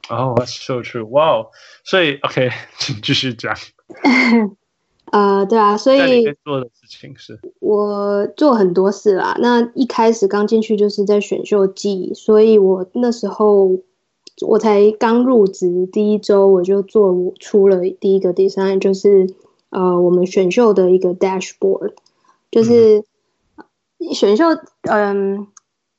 [0.10, 1.48] 哦，that's so true，哇哦！
[1.84, 2.50] 所以 OK，
[2.80, 3.56] 请继续讲。
[5.12, 9.36] 呃，对啊，所以做的事情是，我做很多事啦。
[9.40, 13.80] 那一开始刚进去就是在选秀季，所以我那时候
[14.48, 19.28] 我才刚入职第一周，我就做出了第一个 design，就是
[19.70, 21.94] 呃，我们选秀的一个 dashboard，
[22.50, 23.04] 就是
[24.14, 24.46] 选秀，
[24.84, 25.38] 嗯。
[25.38, 25.48] 呃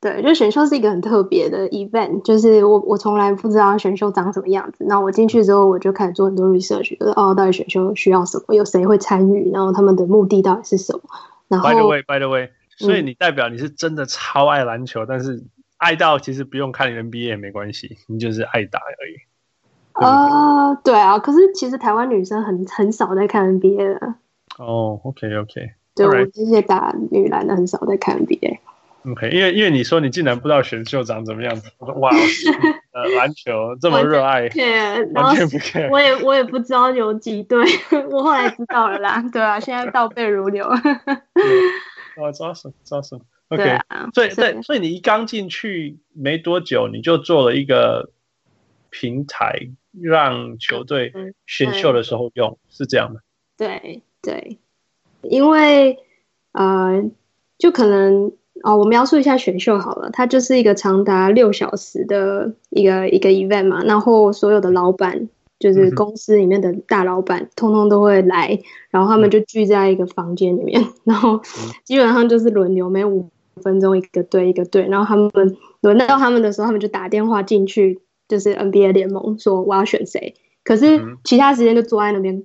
[0.02, 4.82] 对，就选秀是一个很特别的 event，就是我我从来不知道选秀长什么样子。
[4.88, 11.02] 那我进去之后，我就开始做很多 research，就是哦，到底选秀需要什么，有谁会参与，然后他们的目的到底是什么。
[11.48, 15.44] 然后，by the way，by the way，所以你代表你是真的超爱篮球，嗯、但是
[15.76, 19.16] 爱到其实不用看 NBA 也没关系，你就是爱打而已。
[19.92, 24.14] 啊，对啊，可是其实台湾女生很很少在看 NBA 的。
[24.56, 28.58] 哦、oh，OK OK，对我这些打女篮的很少在看 NBA。
[29.10, 32.10] OK，因为因为你说你竟然不知道选秀长怎么样子，我说哇，
[32.92, 34.42] 呃，篮球这么热爱，
[35.14, 37.64] 完全不 care，我也我也不知道有几队，
[38.10, 40.68] 我后来知道了啦，对啊，现在倒背如流。
[42.18, 48.10] 哇，抓手抓手，OK，啊，所以对，所以你一刚进去没多久，你就做了一个
[48.90, 51.14] 平台，让球队
[51.46, 53.22] 选秀的时候用，是这样的？
[53.56, 54.58] 对对，
[55.22, 55.98] 因为
[56.52, 57.10] 呃，
[57.58, 58.32] 就可能。
[58.62, 71.40] 哦，我描述一下选秀好了，它就是一个长达六小时的一个一个 event 嘛，然后所有的老板，就是公司里面的大老板，通通都会来，然后他们就聚在一个房间里面，然后
[71.84, 73.30] 基本上就是轮流，每五
[73.62, 82.42] 分钟一个队一个队，然后他们轮到他们的时候，他们就打电话进去，就是 NBA 联盟说我要选谁，可是其他时间就坐在那边。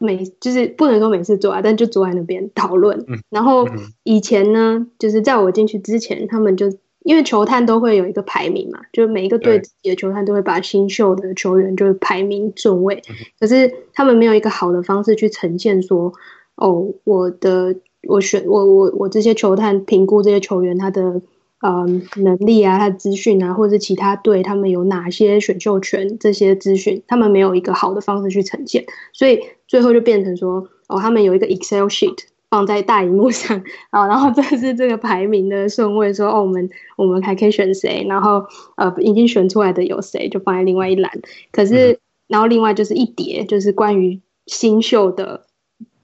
[0.00, 3.04] 每就是不能说每次做啊，但就坐在那边讨论。
[3.28, 3.68] 然后
[4.02, 13.02] 以前呢，就是在我进去之前，他们就因为球探都会有一个排名嘛，就每一个队自己的球探都会把新秀的球员就是排名顺位。
[13.38, 16.12] 可是他们没有一个好的方式去呈现说，
[16.56, 17.76] 哦，我的
[18.08, 21.20] 我选我我我这些球探评估这些球员他的
[21.60, 21.86] 呃
[22.16, 32.18] 能力啊，他的资讯啊，或者是其他队他们有哪些选秀权这些资讯，他们没有一个好的方式去呈现，所以最后就变成说哦，他们有一个 Excel sheet
[32.50, 41.12] 放在大荧幕上啊，然后这是这个排名的顺位，说哦，我们我们还可以选谁，然后呃已经选出来的有谁，就放在另外一栏，
[41.52, 45.46] 可是、嗯、然后另外就是一叠，就是关于新秀的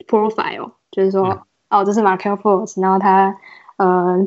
[0.06, 1.26] profile，就是说。
[1.26, 3.36] 嗯哦，这是 Markelle Fultz，然后他
[3.76, 4.24] 呃，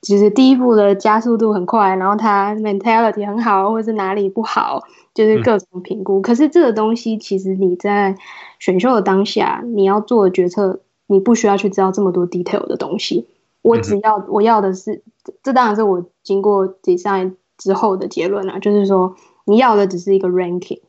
[0.00, 4.82] 其实第一步的加速度很快，然后他 mentality 很好，或者是哪里不好，
[5.14, 6.20] 就是各种评估。
[6.20, 8.16] 嗯、可是这个东西其实你在
[8.58, 13.26] 选秀的当下，你要做的决策，你不需要去知道这么多 detail 的东西。
[13.62, 15.02] 我只要、嗯、我要的是，
[15.42, 19.14] 这当然是我经过 design 之后的结论啊，就是说
[19.44, 20.80] 你要的只是一个 ranking，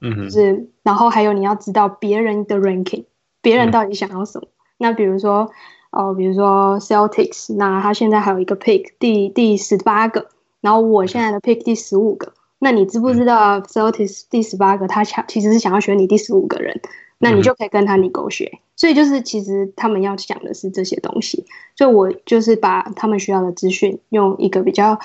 [0.00, 3.04] 嗯哼，就是然后还有你要知道别人的 ranking，
[3.40, 4.46] 别人到底想要什么。
[4.46, 5.48] 嗯那比如说，
[5.92, 10.26] 哦，比如说 Celtics，那他现在还有一个 pick 第第十八个，
[10.62, 16.80] 然后我现在的 pick 第十五个，那你知不知道 Celtics 第十八个他想其实是想要选你第十五个人，
[17.18, 18.58] 那你就可以跟他 negotiate。
[18.74, 21.44] 所以就是其实他们要讲的是这些东西，
[21.76, 24.98] 所以我就是把他们需要的资讯用一个比较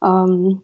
[0.00, 0.60] 嗯，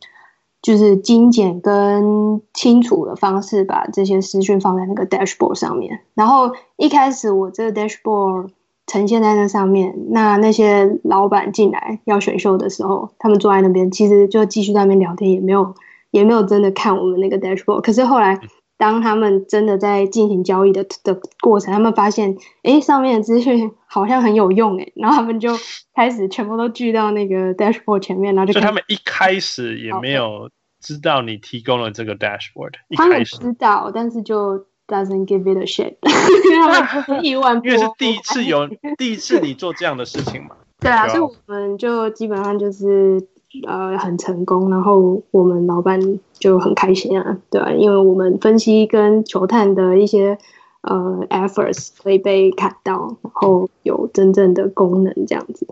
[0.61, 6.01] 就是精简跟清楚的方式把这些资讯放在那个 dashboard 上面。
[6.15, 8.49] 然后一开始我这个 dashboard。
[8.89, 15.75] 呈现在那上面，那那些老板进来要选秀的时候，他们坐在那边，其实就继续在那边聊天，也没有
[16.11, 17.83] 也没有真的看我们那个 dashboard。
[17.83, 18.41] 可是后来，
[18.79, 25.51] 当他们真的在进行交易的的过程，他们发现，哎，上面的资讯好像很有用，哎，然后他们就
[25.95, 28.55] 开始全部都聚到那个 dashboard 前面，然后就。
[28.55, 30.49] 所以他们一开始也没有
[30.81, 34.65] 知道你提供了这个 dashboard，他们知道，但是就。
[34.89, 35.97] Doesn't give it a shit，
[37.23, 40.57] 亿万 因为是第一次有第一次你做这样的事情嘛。
[40.81, 43.23] 对啊，所以我们就基本上就是
[43.67, 46.01] 呃很成功，然后我们老板
[46.33, 50.39] 就很开心啊，对啊，因为我们分析跟球探的一些
[50.81, 55.67] 呃 efforts 可以被看到，然后有真正的功能这样子。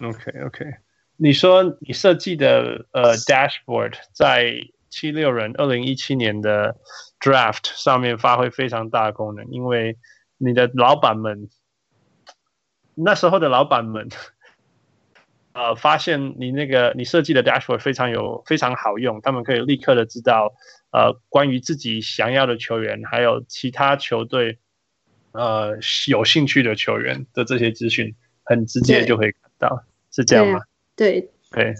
[0.00, 0.64] OK OK，
[1.16, 6.76] 你说你设计的呃 dashboard 在七六人二零一七年的。
[7.22, 9.98] Draft 上面发挥非常大的功能，因为
[10.38, 11.50] 你的老板们
[12.94, 14.08] 那时候的老板们，
[15.52, 20.54] 呃，发现你那个你设计的 Dashboard 非常有非常好用，他们可以立刻的知道
[20.92, 24.58] 呃关于自己想要的球员，还有其他球队
[25.32, 25.76] 呃
[26.08, 30.60] 有兴趣的球员的这些资讯，很直接就可以看到，是这样吗？
[30.96, 31.74] 对，对，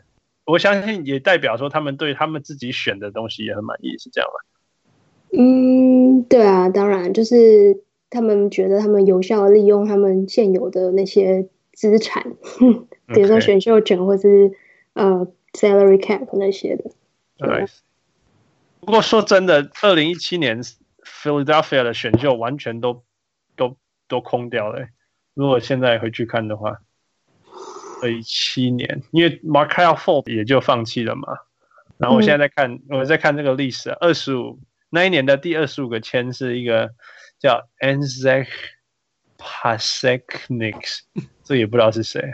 [0.51, 4.37] 我相信也代表说他们对他们自己选的东西也很满意，是这样吗？
[5.39, 12.35] 嗯，对啊，当然就是他们觉得他们有效利用他们现有的那些资产.
[13.15, 14.53] 比如说选秀权或是
[14.95, 16.91] 呃 salary cap 那些的。
[17.39, 17.67] 对。
[18.81, 20.63] 不过说真的，二零一七年
[21.05, 23.03] Philadelphia 的选秀完全都
[23.55, 23.77] 都
[24.09, 24.89] 都空掉了。
[25.35, 26.81] 如果现在回去看的话，
[28.03, 31.29] 二一七年，因为 Markelle Fultz 也就放弃了嘛。
[31.99, 34.59] 然后我现在在看，嗯、我在看这个历史，二十五。
[34.89, 36.91] 那一年的第二十五个签是一个
[37.39, 38.49] 叫 Anzek
[39.39, 41.01] Pasecniks，
[41.45, 42.33] 这也不知道是谁。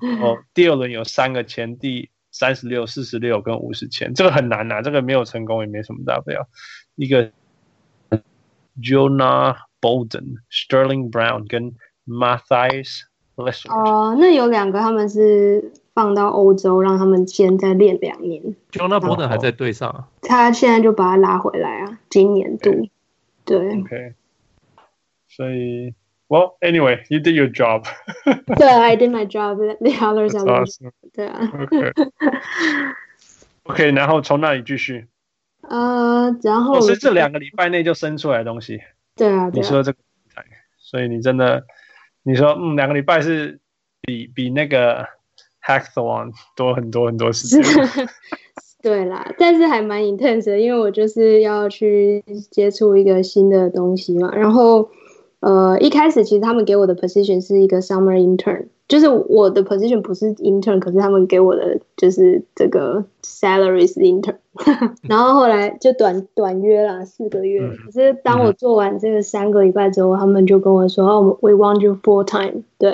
[0.00, 6.48] 然后第二轮有三个签，第三十六、四十六跟五十签，这个很难呐、啊，这个没有成功也没什么大不了。
[6.94, 7.30] 一个
[8.80, 11.74] Jonah Bolden、Sterling Brown 跟
[12.06, 13.02] Matthias
[13.68, 15.72] 哦，那有两个他们是。
[15.96, 18.42] 放到欧洲，让他们先再练两年。
[18.70, 20.06] Jonah Bolden 还在队上啊？
[20.20, 22.68] 他现在就把他拉回来啊，今年度。
[22.68, 22.90] Okay.
[23.46, 23.80] 对。
[23.80, 24.14] OK。
[25.26, 25.94] 所以
[26.28, 27.86] ，Well, anyway, you did your job.
[28.58, 29.56] 对，I did my job.
[29.56, 30.90] The others are awesome.
[31.14, 31.50] 对啊。
[31.62, 31.92] OK。
[33.64, 35.06] OK，然后从那里继续。
[35.62, 36.78] 呃，然后。
[36.82, 38.82] 是这两个礼拜内就生出来的东西。
[39.14, 39.48] 对啊。
[39.48, 39.98] 对啊，你说这个，
[40.76, 41.64] 所以你真的，
[42.26, 43.60] 你说嗯，两个礼拜是
[44.02, 45.06] 比比那个。
[45.66, 47.60] Hackathon 多很多很多时间，
[48.80, 52.22] 对啦，但是还蛮 intense 的，因为我就是要去
[52.52, 54.30] 接触一个新的东西嘛。
[54.32, 54.88] 然后，
[55.46, 64.34] 呃，一开始其实他们给我的 position 是一个 summer intern，就是我的 position 不是 intern，可是他们给我的就是这个 salaries intern。
[65.08, 67.60] 然后后来就短短约了，四个月。
[67.84, 72.90] 可是当我做完这个三个礼拜之后，他们就跟我说：“哦，we want you full time。”对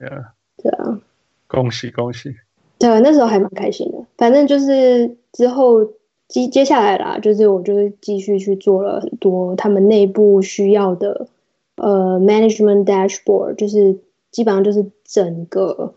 [0.00, 0.28] ，yeah，
[0.62, 0.98] 对啊。
[1.46, 2.34] 恭喜恭喜！
[2.78, 3.98] 对，那时候还蛮开心的。
[4.16, 5.84] 反正就是之后
[6.26, 11.26] 接接下来啦，就是我就是继续去做了很多他们内部需要的
[11.76, 13.98] 呃 management dashboard，就是
[14.30, 15.94] 基本上就是整个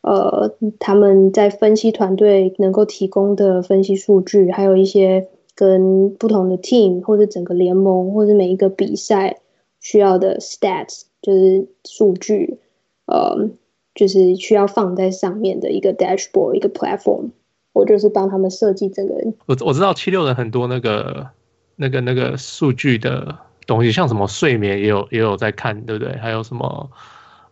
[0.00, 9.40] 呃他们在分析团队能够提供的分析数据，还有一些跟不同的 team 或者整个联盟或者每一个比赛
[9.80, 12.58] 需要的 stats，就是数据，
[13.06, 13.50] 呃，
[13.94, 17.30] 就是需要放在上面的一个 dashboard，一个 platform。
[17.72, 19.14] 我就是帮他们设计整个。
[19.44, 21.28] 我我知道七六人很多那个
[21.76, 23.36] 那个那个数据的
[23.66, 26.16] 东西，像什么睡眠也有也有在看，对不对？
[26.18, 26.90] 还有什么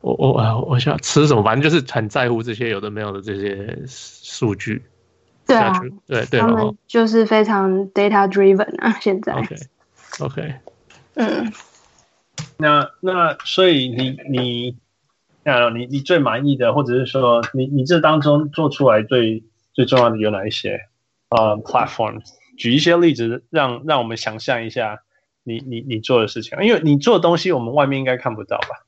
[0.00, 4.82] 我我我想吃什么，反正就是很在乎这些有的没有的这些数据。
[5.46, 9.32] 对啊，对对，他们就是非常 data driven 啊，现在。
[9.34, 9.56] OK
[10.20, 10.54] OK，
[11.14, 11.52] 嗯，
[12.56, 14.76] 那那所以你你
[15.44, 19.42] 啊你你最满意的，或者是说你你这当中做出来最。
[19.74, 20.78] 最重要的有哪一些？
[21.30, 22.22] 呃、uh,，platform，
[22.56, 25.00] 举一些例子让，让让我们想象一下
[25.44, 28.84] 你你你做的事情，因为你做的东西我们外面应该看不到吧？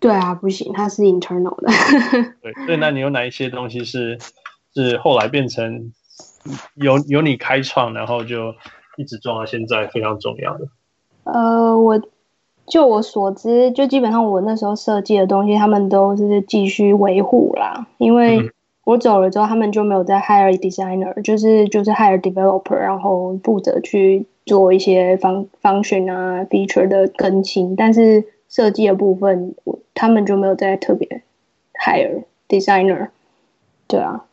[0.00, 1.68] 对啊，不行，它是 internal 的。
[2.42, 4.18] 对，所以那你有哪一些东西是
[4.74, 5.92] 是后来变成
[6.74, 8.54] 由由你开创，然后就
[8.96, 10.66] 一直做到现在非常重要的？
[11.24, 12.02] 呃，我
[12.66, 18.50] 就我所知，就基本上我那时候设计的东西，他们都是继续维护啦，因为、嗯。
[18.86, 29.54] 我走了之后，他们就没有再 hire designer，就是就是 hire developer，然后负责去做一些 function 啊 feature 的更新，但是设计的部分，
[29.92, 31.22] 他们就没有再特别
[31.74, 33.08] hire designer。
[33.86, 34.24] 对啊。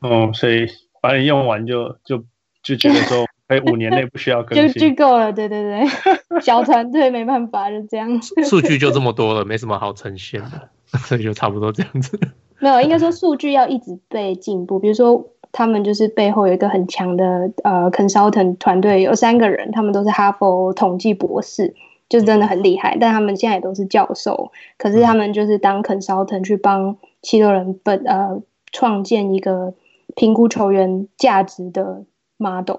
[0.00, 0.66] 哦，所以
[1.02, 2.24] 把你用完就就
[2.62, 5.32] 就觉得说， 哎，五年内不需要更新，就就够了。
[5.32, 8.22] 对对对，小团队没办法，就这样。
[8.22, 10.68] 数据就 这么多了，没什么好呈现的，
[11.00, 12.18] 所以就差不多这样子。
[12.60, 14.78] 没有，应该说数据要一直被进步。
[14.78, 21.74] 比如说，他们就是背后有一个很强的呃 consultant 团队，有三个人，他们都是哈佛统计博士，
[22.08, 22.96] 就是真的很厉害。
[23.00, 28.40] 但他们现在也都是教授，可是他们就是当 consultant 去帮七六人本呃
[28.72, 29.74] 创建一个
[30.14, 32.04] 评估球员价值的
[32.36, 32.78] model。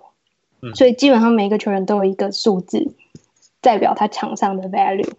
[0.76, 2.94] 所以基本上每一个球员都有一个数字，
[3.62, 5.10] 代表他场上的 value。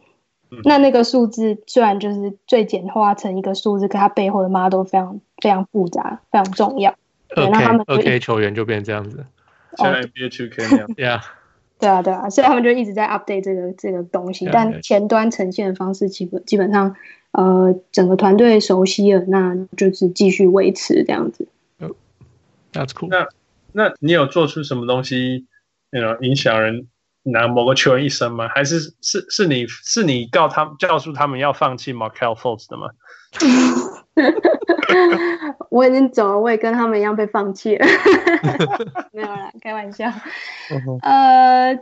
[0.65, 6.95] 那那个数字虽然就是最简化成一个数字，可它背后的 model 非常非常复杂，非常重要。
[7.35, 9.25] 对，那他们二 K 球员就变成这样子，
[9.77, 10.95] 像 NBA 2K 那样。
[10.97, 11.23] 对啊，
[11.79, 14.49] 对啊，对啊，所以他们就一直在 update 这个这个东西。
[14.53, 16.95] 但前端呈现的方式基本基本上，
[17.33, 21.49] 呃，整个团队熟悉了，那就是继续维持这样子。
[22.73, 23.09] That's cool。
[23.09, 23.29] 那
[23.73, 25.47] 那你有做出什么东西，
[25.91, 26.89] 那种影响人？
[27.25, 28.49] 拿某个球员一生吗？
[28.49, 32.89] 还是是是你是你告他们教唆他们要放弃 Markelle Fultz 的吗？
[35.71, 37.87] 我已经走了，我也跟他们一样被放弃了。
[39.13, 40.07] 没有啦，开玩笑。
[41.03, 41.79] 呃，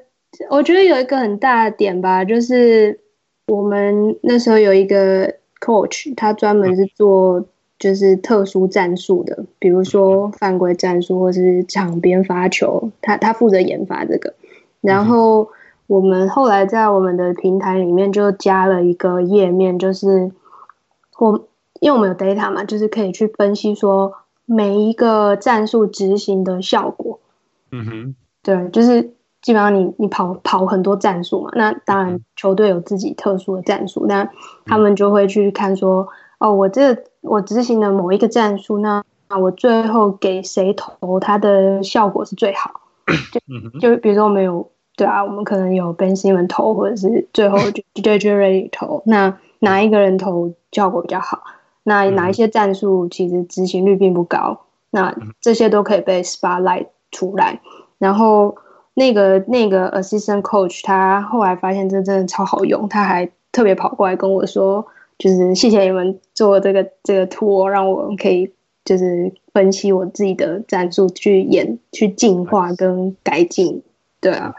[0.50, 3.00] 我觉得有一个很大的点吧，就是
[3.46, 7.44] 我们那时候有一个 coach，他专门是做
[7.78, 14.34] 就是特殊战术的，比如说犯规战术或是场边发球，他他负责研发这个。
[14.80, 15.48] 然后
[15.86, 20.30] 我们后来在我们的平台里面就加了一个页面，就是
[21.18, 21.48] 我
[21.80, 24.14] 因为我们有 data 嘛，就是可以去分析说
[24.46, 27.18] 每一个战术执行的效果。
[27.72, 29.02] 嗯哼，对，就是
[29.42, 34.28] 基本上你你跑跑很多战术嘛，那当然球队有自己特殊的战术，那
[34.66, 36.08] 他们就会去看说，
[36.38, 42.80] 哦，我这我执行的某一个战术，那那我最后给谁投，它的效果是最好。
[43.80, 51.42] 就就比如说我们有对啊，我们可能有 Ben Simmons 投，或者是最后 就 Redick 投，那哪一个人投效果比较好？
[51.82, 54.66] 那哪一些战术其实执行率并不高？
[54.90, 57.60] 那这些都可以被 spotlight 出来。
[57.98, 58.56] 然后
[58.94, 64.86] 那个那个 assistant coach 他后来发现这真的超好用，他还特别跑过来跟我说，
[65.18, 68.52] 就是谢谢你们做这个这个 tool，让我们可以。
[68.82, 73.82] 就是分析我自己的战术，去演、去进化跟改进，
[74.20, 74.54] 对啊。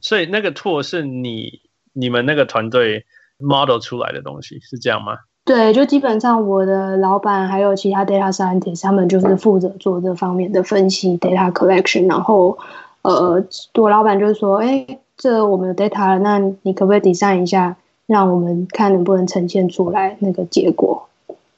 [0.00, 1.60] 所以那个 tool 是你、
[1.92, 3.04] 你们那个团队
[3.38, 5.18] model 出来的东西，是这样吗？
[5.46, 12.08] 对，就基本上我的老板还有其他 data scientist，他们就是负责做这方面的分析 data collection。
[12.08, 12.58] 然后，
[13.02, 13.40] 呃，
[13.74, 17.76] 我老板就是说，哎，这我们有 data 了，那你可不可以 design 一下，
[18.06, 21.08] 让我们看能不能呈现出来那个结果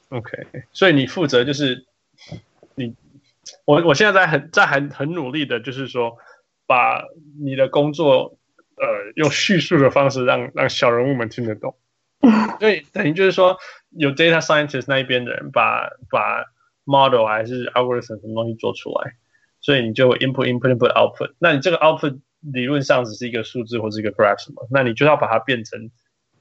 [0.09, 1.83] ？OK，所以你负责就是
[2.75, 2.93] 你，
[3.65, 6.15] 我我现在在很在很很努力的，就是说
[6.67, 7.01] 把
[7.43, 8.35] 你的工作
[8.77, 8.85] 呃
[9.15, 11.73] 用叙述的方式让让小人物们听得懂。
[12.59, 13.57] 所以等于就是说
[13.91, 16.45] 有 data scientist 那一边的人把把
[16.83, 19.13] model 还是 algorithm 什么东西做出来，
[19.61, 21.31] 所以你就 input input input output。
[21.39, 25.89] 那你这个 output 理论上只是一个数字或者一个 graph 什么，那你就要把它变成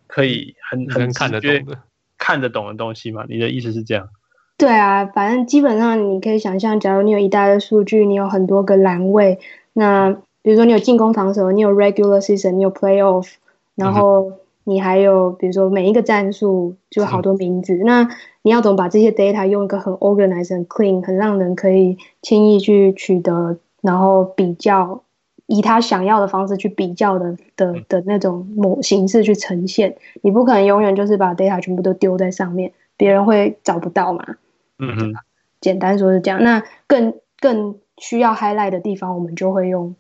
[0.07, 1.79] 可以很很看得懂的、
[2.17, 3.25] 看得懂的东西嘛？
[3.29, 4.09] 你的意思是这样？
[4.57, 9.39] 对啊，反正基本上你可以想象，假如你有一大堆数据，你有很多个栏位，
[9.73, 10.11] 那
[10.43, 13.35] 比如说你有进攻、防守，你有 regular season，你有 playoff，
[13.77, 14.33] 然后
[14.69, 18.09] 你还有比如说每一个战术就好多名字，嗯、那
[18.43, 25.03] 你要怎么把这些 data 用一个很 organized、很 clean、很让人可以轻易去取得，然后比较
[25.47, 29.97] 以他想要的方式去比较的的的那种某形式去呈现？
[30.21, 34.37] 你不可能永远就是把 data 全部都丢在上面，别人会找不到嘛。
[34.79, 35.15] 嗯哼，
[35.63, 36.45] 简单说是这样。
[36.45, 39.95] 那更更需要 highlight 的地方，我们就会用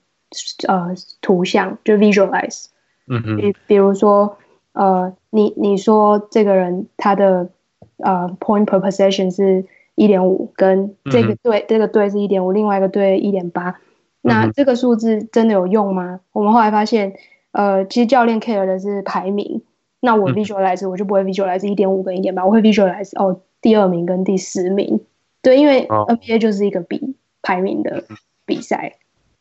[0.67, 2.67] 呃图像，就 visualize。
[3.09, 4.37] 嗯哼，比比如说
[4.79, 7.51] 呃，你你说这个人他的
[7.97, 9.65] 呃 point per possession 是
[9.97, 13.81] 一点五，跟这个队、嗯、这个队是一点五，另外一个队一点八，
[14.23, 16.21] 那这个数字真的有用吗？
[16.33, 17.15] 我们后来发现，
[17.51, 19.63] 呃，其实教练 care 的是排名。
[20.01, 23.41] 那我 visualize、嗯、我就不会 visualize 一点五跟一点八，我会 visualize 哦。
[23.61, 25.01] 第二名跟第十名，
[25.43, 28.05] 对，因为 NBA 就是一个比排名的
[28.47, 28.95] 比赛，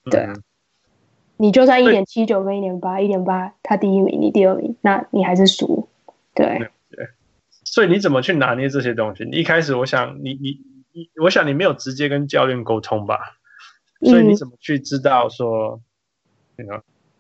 [0.06, 0.42] 哦、对、嗯、
[1.38, 5.88] 你就算一点七九跟一点八，一点八他第一名，你第二名，那你还是输，
[6.34, 6.70] 对。
[6.90, 7.08] 对，
[7.64, 9.24] 所以你怎么去拿捏这些东西？
[9.26, 10.60] 你一开始，我想你你
[10.94, 13.20] 你，我想你没有直接跟教练沟通吧？
[14.02, 15.80] 所以你怎么去知道说，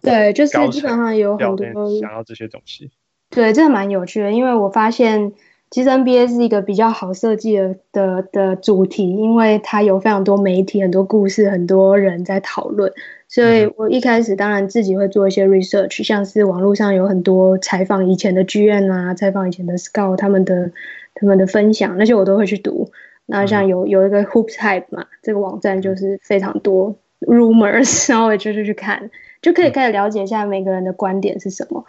[0.01, 2.91] 对，就是基本上有很多想要这些东西。
[3.29, 5.33] 对，这个蛮有趣的，因为我发现。
[5.69, 12.89] 其实 NBA 是一个比较好设计的的的主题，因为它有非常多媒体、很多故事、很多人在讨论，
[13.29, 20.71] 所以我一开始当然自己会做一些 research，像是网络上有很多采访以前的剧院啊，采访以前的 Scout 他们的
[21.13, 22.89] 他们的分享，那些我都会去读。
[23.25, 29.11] 那像有有一个 Hoops Hype 嘛，这个网站就是非常多 rumors， 然后我就去看，
[29.41, 31.83] 就可以开始了解一下每个人的观点是什么。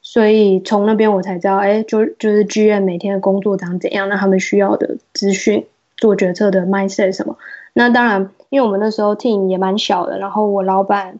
[0.00, 5.64] 所以从那边我才知道，哎，就就是剧院每天的工作长怎样，那他们需要的资讯、
[5.96, 7.38] 做决策的 mindset 什么。
[7.72, 11.18] 那当然，因为我们那时候 team 也蛮小的，然后我老板，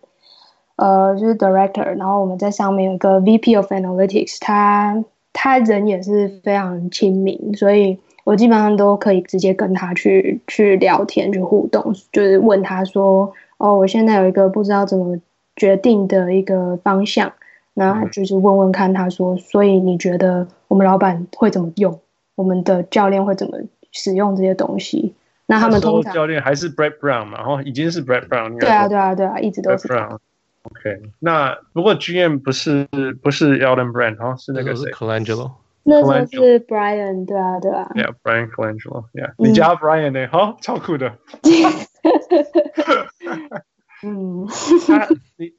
[0.76, 5.02] 呃，就是 director，然后我们在上面有一个 VP of Analytics，他
[5.32, 15.16] 他人也是非常亲民，所以我基本上都可以直接跟他去去聊天、去互动，就是问他说，哦，我现在有一个不知道怎么
[15.56, 17.32] 决定的一个方向。
[17.72, 21.98] 那就是问问看，他说，所以你觉得我们老板会怎么用？
[22.34, 23.56] 我们的教练会怎么
[23.90, 25.14] 使用这些东西？
[25.52, 27.38] 那他们通常教练还是 Brett Brown 嘛？
[27.38, 28.58] 然后已经是 Brett Brown。
[28.58, 30.18] 对啊，对啊，对啊，一直都是 Brett Brown。
[30.64, 32.86] OK，那不过 GM 不是
[33.22, 35.52] 不是 Elton Brand 哦，是那个是 Colangelo。
[35.84, 37.90] 那时候是 Brian，对啊，对啊。
[37.94, 40.28] Yeah，Brian Colangelo，Yeah，你叫 Brian 呢？
[40.30, 41.18] 好，超酷的。
[44.04, 44.46] 嗯，
[44.86, 45.52] 他你，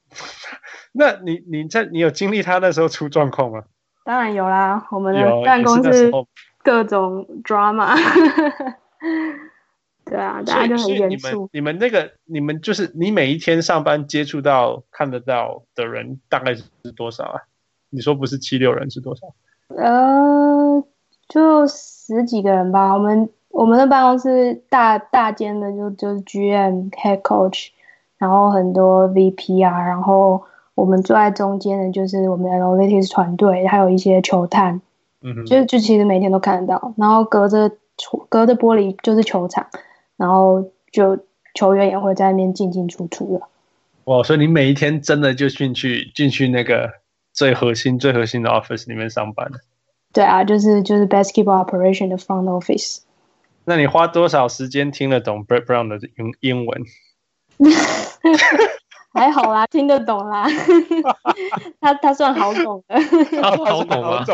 [0.94, 3.64] 那你你在你有经历他那时候出状况吗？
[4.06, 6.10] 当然有啦，我们的办公室
[6.64, 7.98] 各种 drama。
[10.06, 11.49] 对啊，大家就很严肃。
[11.54, 16.64] 你们那个，你们就是你每一天上班接触到看得到的人大概是
[16.95, 17.41] 多少啊？
[17.89, 19.28] 你说不是七六人是多少？
[19.70, 20.84] 呃，
[21.28, 22.93] 就十几个人吧。
[22.93, 27.70] 我们我们的办公室大大间的就就是 GM head coach。
[28.20, 30.41] 然后很多 VP 啊，然后
[30.76, 34.80] 我们坐在中间的，就是我们的 Analytics 团队，还有一些球探，
[35.22, 36.93] 嗯哼，就就其实每天都看得到。
[36.95, 37.70] 然后隔着
[38.30, 39.68] 隔着玻璃就是球场，
[40.24, 43.46] 然后就球员也会在那边进进出出的。
[44.06, 46.90] 哇，所以你每一天真的就进去进去那个
[47.34, 49.52] 最核心最核心的 office 里面上班？
[50.14, 53.00] 对啊，就是就是 basketball operation 的 front office。
[53.66, 56.84] 那你花多少时间听得懂 Brett Brown 的英英文？
[59.14, 60.48] 还好啦，听得懂啦。
[61.82, 62.96] 他他算好懂的，
[63.42, 64.26] 他好懂吗？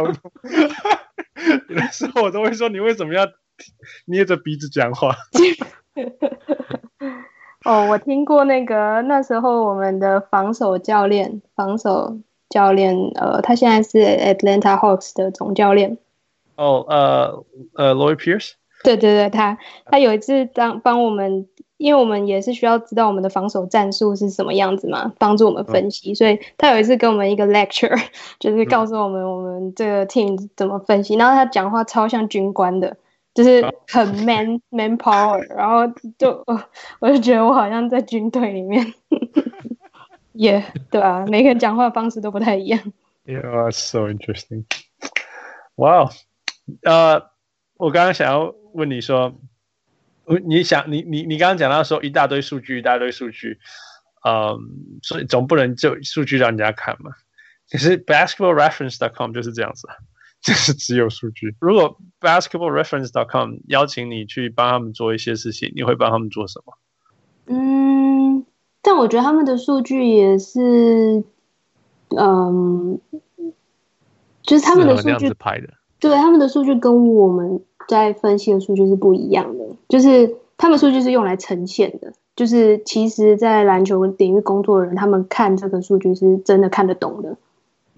[1.67, 3.25] 有的 时候我都会说，你为什么要
[4.05, 5.15] 捏着鼻子讲话？
[7.65, 15.97] 哦，我听过那个那时候我们的防守教练，防守教练，呃，他现在是 Atlanta Hawks 的总教练。
[16.55, 18.53] 哦，呃呃，Lloyd Pierce。
[18.83, 21.47] 对对对，他他有一次当帮我们。
[21.79, 26.11] 因为我们也是需要知道我们的防守战术是什么样子嘛，帮助我们分析。
[26.11, 27.97] 嗯、所以他有一次给我们一个 lecture，
[28.37, 31.15] 就是告诉我们我们这个 team 怎么分析。
[31.15, 32.97] 然后他讲话超像军官的，
[33.41, 35.39] 就是很 man、 嗯、man power。
[35.55, 35.87] 然后
[36.17, 36.43] 就
[36.99, 38.93] 我就觉得我好像在军队里面，
[40.33, 42.79] 也、yeah, 对啊，每个人讲话的方式都不太一样。
[43.25, 44.65] Yeah, that's so interesting.
[45.75, 46.09] Wow，
[46.83, 47.29] 呃，
[47.77, 49.39] 我刚刚想要问你说。
[50.45, 53.57] 你想，你你你刚刚讲到说一大堆数据，一大堆数据，
[54.23, 54.59] 嗯，
[55.01, 57.09] 所以总不能就数据让人家看嘛。
[57.71, 59.87] 可是 basketballreference.com 就是这样子，
[60.41, 61.55] 就是只有数据。
[61.59, 66.73] 如果 basketballreference.com 邀请你去帮他们做一些事情，你会帮他们做什么？
[67.47, 68.45] 嗯，
[68.81, 71.23] 但我觉得他们的数据也是，
[72.15, 72.99] 嗯，
[74.43, 75.67] 就是他们的数据拍的，
[75.99, 82.13] 对，他们的数据跟我们在分析的数据是不一样的，就是他们数据是用来呈现的。
[82.35, 87.35] 就是其实，在篮球领域工作的人，他们看这个数据是真的看得懂的。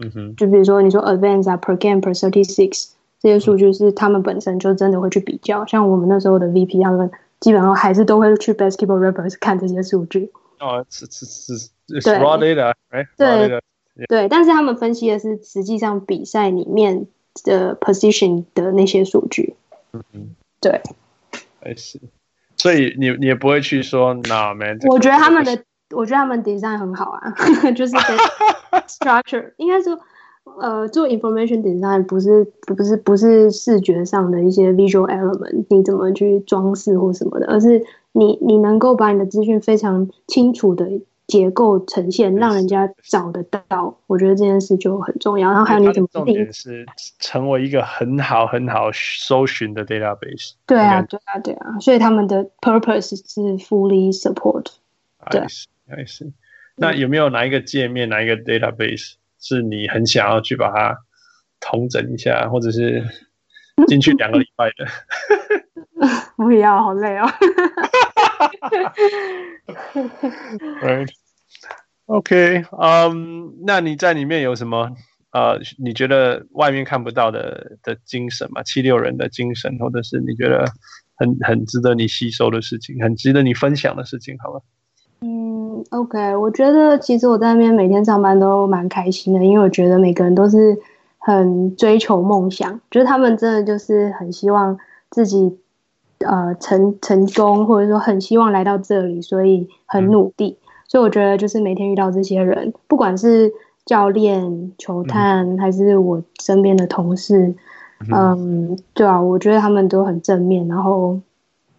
[0.04, 2.90] 嗯哼，就比如说你说 advance 啊，per game per thirty six
[3.20, 5.66] 这些数据是他们本身就真的会去比较。
[5.66, 10.32] 像我们那时候的 VP，他们基本上还是都会去 Basketball Reference 看这些数据。
[10.60, 11.70] 哦，是是是是
[12.02, 13.62] raw data，哎，对
[14.08, 17.06] 对，但是他们分析的是实际上比赛里面
[17.44, 19.56] 的 position 的那些数据。
[19.92, 20.82] 嗯哼，对，
[21.62, 22.00] 还是。
[22.58, 27.34] 所以你你也不会去说那 man，我觉得他们的，我觉得他们 design 很好啊，
[27.76, 27.94] 就是
[28.88, 29.98] structure 应该说，
[30.60, 40.88] 呃，做 information design 不是不是不是视觉上的一些 visual element，你怎么去装饰或什么的，而是你你能够把你的资讯非常清楚的。
[41.28, 45.50] 结构呈现，让人家找得到，我觉得这件事就很重要。
[45.50, 46.26] 然后还有你怎么定？
[46.26, 46.86] 重点是
[47.20, 50.56] 成为一个很好很好搜寻的 database。
[50.66, 51.80] 对啊，对啊，对啊。
[51.80, 54.66] 所以他们的 purpose 是 fully support。
[55.30, 55.40] 对
[55.96, 56.34] ，I see。
[56.76, 60.98] 那有没有哪一个界面，哪一个 database 是你很想要去把它
[61.60, 63.04] 统整一下，或者是
[63.88, 64.88] 进去两个礼拜的？
[66.38, 67.28] 不要，好累哦。
[70.82, 71.10] Right.
[72.06, 74.96] OK，嗯、um，那你在里面有什么
[75.32, 78.64] 呃，你觉得外面看不到的的精神嘛？
[78.64, 80.66] 七六人的精神，或者是你觉得
[81.16, 84.60] 很很值得你吸收的事情，很值得你分享的事情，好吗？
[85.22, 90.78] 嗯，OK，我觉得其实我在那边每天上班都蛮开心的，因为我觉得每个人都是
[91.18, 94.78] 很追求梦想，就是他们真的就是很希望
[95.10, 95.58] 自己
[96.20, 100.58] 呃成成功，或者说很希望来到这里，所以很努力。
[100.60, 103.50] 嗯所以我觉得，就是每天遇到这些人，不管是
[103.86, 107.56] 教练、球探，还是我身边的同事，
[108.10, 111.18] 嗯，嗯，对啊，我觉得他们都很正面，然后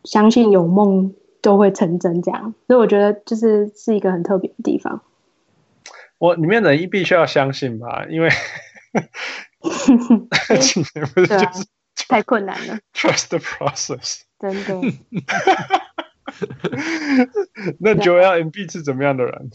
[0.05, 1.13] 相信有梦
[1.43, 2.55] 都会成真，这样。
[2.67, 5.03] 所以我觉得，就是是一个很特别的地方。
[6.19, 8.31] 我里面的人必须要相信吧，因为
[12.09, 12.79] 太困难了。
[12.95, 14.81] Trust the process，真的。
[17.81, 19.51] 那 Joel Embiid 是怎么样的人？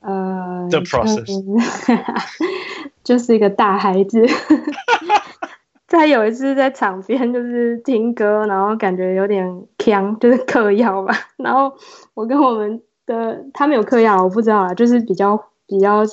[0.00, 1.26] 呃，The process
[3.04, 4.26] 就是一个大孩子。
[5.90, 11.14] 他有一次在场边就是听歌，然后感觉有点呛，就是嗑药吧。
[11.36, 11.70] 然后
[12.14, 16.04] 我跟我们的他没有嗑药，我不知道啊，就是比较比较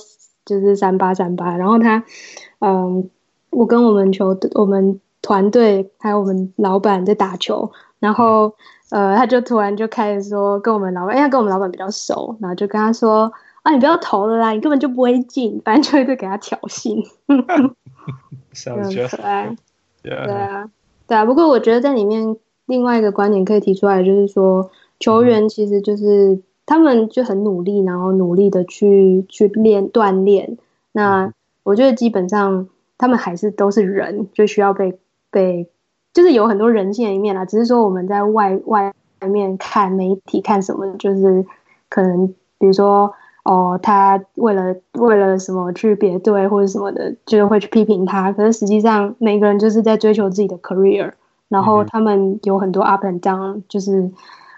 [0.46, 1.56] 就是三八三八。
[1.56, 2.04] 然后他，
[2.60, 3.10] 嗯，
[3.52, 8.54] 我跟我们球我们团队还有我们老板在打球，然后。
[8.90, 13.30] 呃，他就突然就开始说跟我们老板，因为他跟我们老板比较熟，然后就跟他说
[13.64, 17.06] 啊，你不要投了啦，你根本就不会进，反正就会在给他挑衅，
[18.54, 19.54] 就很可爱。
[20.10, 20.70] 对啊，
[21.08, 21.26] 对啊。
[21.26, 22.36] 不过我觉得在里面
[22.66, 30.58] 另外一个观点可以提出来，就是说球员其实就是他们就很努力，然后努力的去去练锻炼。
[30.92, 31.34] 那
[31.64, 34.98] 我觉得基本上他们还是都是人，就需要被
[35.32, 35.70] 被。
[36.14, 38.92] 就是有很多人性的一面啦，只是说我们在外外
[39.30, 41.46] 面看媒体看什么，就是
[41.90, 43.14] 可能比如说
[43.48, 48.32] 哦，他为了为了什么去别队或者什么的，就是会去批评他。
[48.34, 51.14] 可是实际上每个人就是在追求自己的 career，
[51.48, 53.62] 然后他们有很多 up and down。
[53.70, 54.12] 就是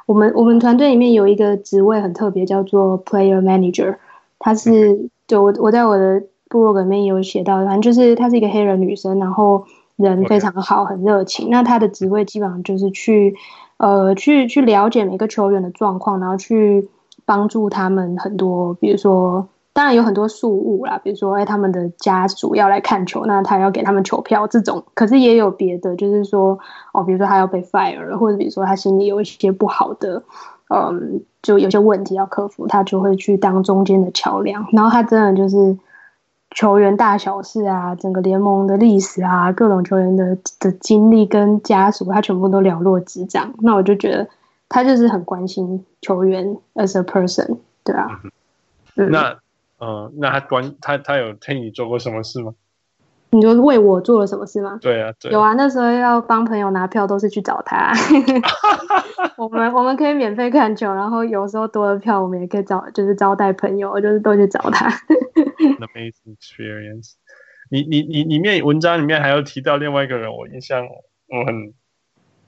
[0.08, 3.96] 我们我们团队里面有一个职位很特别，叫做 player manager，
[4.40, 9.66] 他是就我我在我的部落格里面有写到，反正就是她是一个黑人女生，然后。
[10.00, 11.50] 人非常好，很热情。
[11.50, 13.36] 那她的职位基本上就是去，
[13.76, 16.88] 呃，去去了解每个球员的状况，然后去
[17.30, 18.74] 帮助他们很多。
[18.74, 24.84] 比如说，当然有很多事务啦，比如说，哎，他们的家属要来看球，那他要给他们球票这种。
[24.96, 26.58] 可是也有别的，就是说，
[26.92, 30.24] 哦，比如说他要被 fire 了，或者比如说他心里有一些不好的，
[30.74, 34.66] 嗯，就有些问题要克服，他就会去当中间的桥梁。
[34.72, 35.78] 然后他真的就是。
[36.56, 43.54] 球员大小事啊，整个联盟的历史啊，各种球员的的经历跟家属，他全部都了若指掌。
[43.60, 44.28] 那我就觉得
[44.70, 48.22] 他就是很关心球员 as a person，对啊。
[48.96, 49.38] 嗯、那，
[49.80, 52.54] 呃，那他关他他有替你做过什么事吗？
[53.32, 54.80] 你就为我做了什么事吗？
[54.82, 55.32] 对啊，对。
[55.32, 57.94] 有啊，那时候要帮朋友拿票，都是去找他。
[59.38, 64.90] 我们我们可以免费看球，然后有时候多了票，我们也可以找，就是招待朋友，就是都去找他。
[64.90, 67.14] Amazing experience。
[67.70, 71.74] 你你你里面文章里面还有提到另外一个人，我印象我很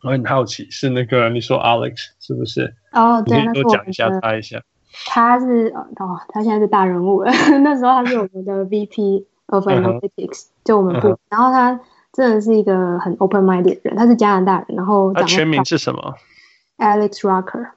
[0.03, 2.73] 我很好奇，是那个你说 Alex 是不是？
[2.91, 4.61] 哦，对，你多讲一下他一下。
[5.05, 7.31] 他是哦，他现在是大人物了。
[7.63, 11.17] 那时候他是我们的 VP of Analytics，就我们部。
[11.29, 11.79] 然后他
[12.11, 14.75] 真的是一个很 open-minded 的人，他是加拿大人。
[14.75, 16.15] 然后他全名是什么
[16.77, 17.69] ？Alex Rocker。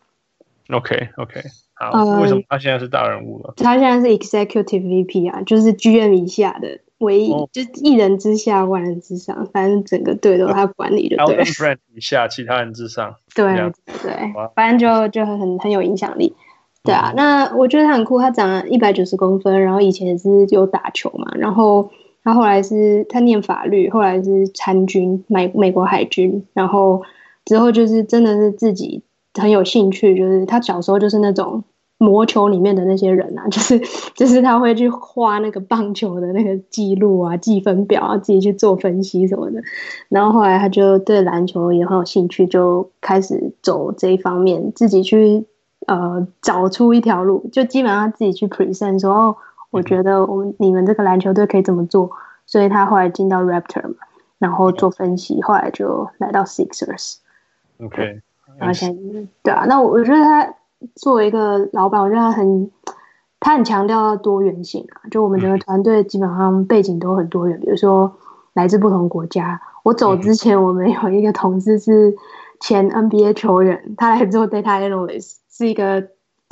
[0.70, 1.42] OK OK，
[1.74, 2.04] 好。
[2.20, 3.54] 为什么他现在是大人物了？
[3.58, 11.42] 他现在是 Executive VP 啊，就是 GM 以下的唯一，就一人之下，万人之上，反正整个队都他管理，就对。
[11.94, 13.16] 以下，其他人之上。
[13.34, 13.44] 对
[14.02, 14.12] 对，
[14.54, 16.34] 反正就就很很有影响力。
[16.82, 21.90] 对啊，那我觉得他很酷，他长了一百九十公分，然后以前是有打球嘛，然后
[22.22, 27.02] 他后来是他念法律，后来是参军，美美国海军，然后
[27.44, 31.64] 之后就是真的是自己很有兴趣，就是他小时候就是那种
[31.98, 33.78] 魔球里面的那些人啊， 就是
[34.14, 39.62] 就是他会去画那个棒球的那个记录啊、计分表啊，自己去做分析什么的，
[40.08, 45.46] 然后后来他就对篮球也很有兴趣，就开始走这一方面，自己去。
[45.86, 49.36] 呃，找出一条路，就基本上自己去 present 说，哦，
[49.68, 52.10] 我觉得我们你们这个篮球队可以怎么做，
[52.46, 53.94] 所以他后来进到 Raptor 嘛，
[54.38, 57.16] 然后做分析，后来就来到 Sixers。
[57.84, 58.22] OK，
[58.56, 60.54] 然后现在对啊，那我我觉得他
[60.94, 62.70] 作为一个老板，我觉得他很
[63.40, 68.16] 他很强调多元性啊，就我们整个团队基本上背景都很多元，比如说
[68.52, 69.60] 来自不同国家。
[69.82, 72.16] 我走之前，我们有一个同事是
[72.60, 75.36] 前 NBA 球员，他来做 Data Analyst。
[75.56, 76.08] 是一个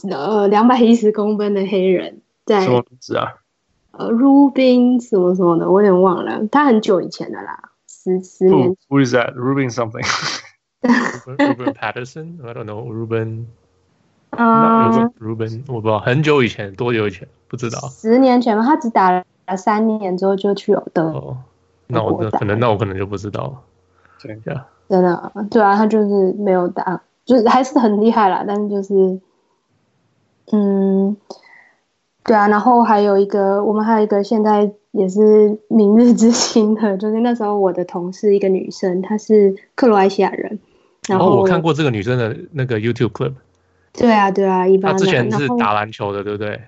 [0.09, 3.35] 呃两百一十公分的黑人，在什么名字啊？
[3.91, 6.47] 呃，Rubin 什么什么的，我有点忘了。
[6.53, 8.77] 他很久以前的啦，十十年。
[8.89, 9.35] Who is that?
[9.37, 10.05] Rubin something?
[10.83, 12.39] Ruben Patterson?
[12.45, 12.87] I don't know.
[12.93, 13.47] Ruben.
[14.33, 17.27] 啊，Ruben，我不知道，很久以前，多久以前？
[17.49, 17.79] 不知道。
[17.89, 19.25] 十年前吧，他只打了
[19.57, 21.05] 三年之后就去有德。
[21.09, 21.37] 哦，
[21.87, 23.53] 那我可能，那我可能就不知道了。
[24.23, 27.03] 对呀，真的，对啊，他就是没有打。
[27.25, 29.21] 就是还是很厉害啦，但是就是，
[30.51, 31.17] 嗯，
[32.25, 40.59] 对啊，然后还有一个，我们还有一个现在也是明日之星的，就是那时候我的同事一个女生，她是克罗埃西亚人，
[41.07, 43.35] 然后、哦、我看过这个女生的那个 YouTube clip，
[43.93, 46.61] 对啊对啊，一般他之前是打篮球的，对不对？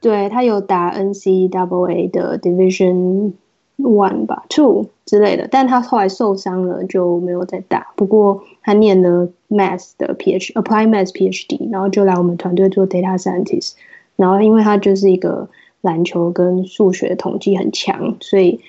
[0.00, 3.32] 对，他有打 NCAA 的 Division。
[3.80, 7.86] One 吧，Two 之类的，但他后来受伤了，就没有再打。
[7.94, 13.74] 不过他念了 Math 的 PhD，Apply Math PhD，然后就来我们团队做 Data Scientist。
[14.16, 15.48] 然后因为他就是一个
[15.82, 18.60] 篮球跟数学统计很强，所以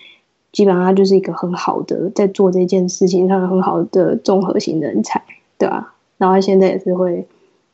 [0.52, 5.20] 基本上他就是一个很好的在做这件事情上很好的综合型人才，
[5.58, 5.94] 对吧、啊？
[6.20, 7.26] 然后他现在也是会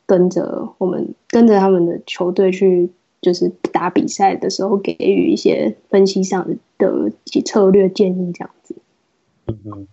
[0.06, 2.90] 跟着我们，跟着他们的球队去。
[3.22, 6.46] 就是打比赛的时候，给予一些分析上
[6.78, 8.76] 的一些策略建议，这样子。
[9.46, 9.88] 嗯嗯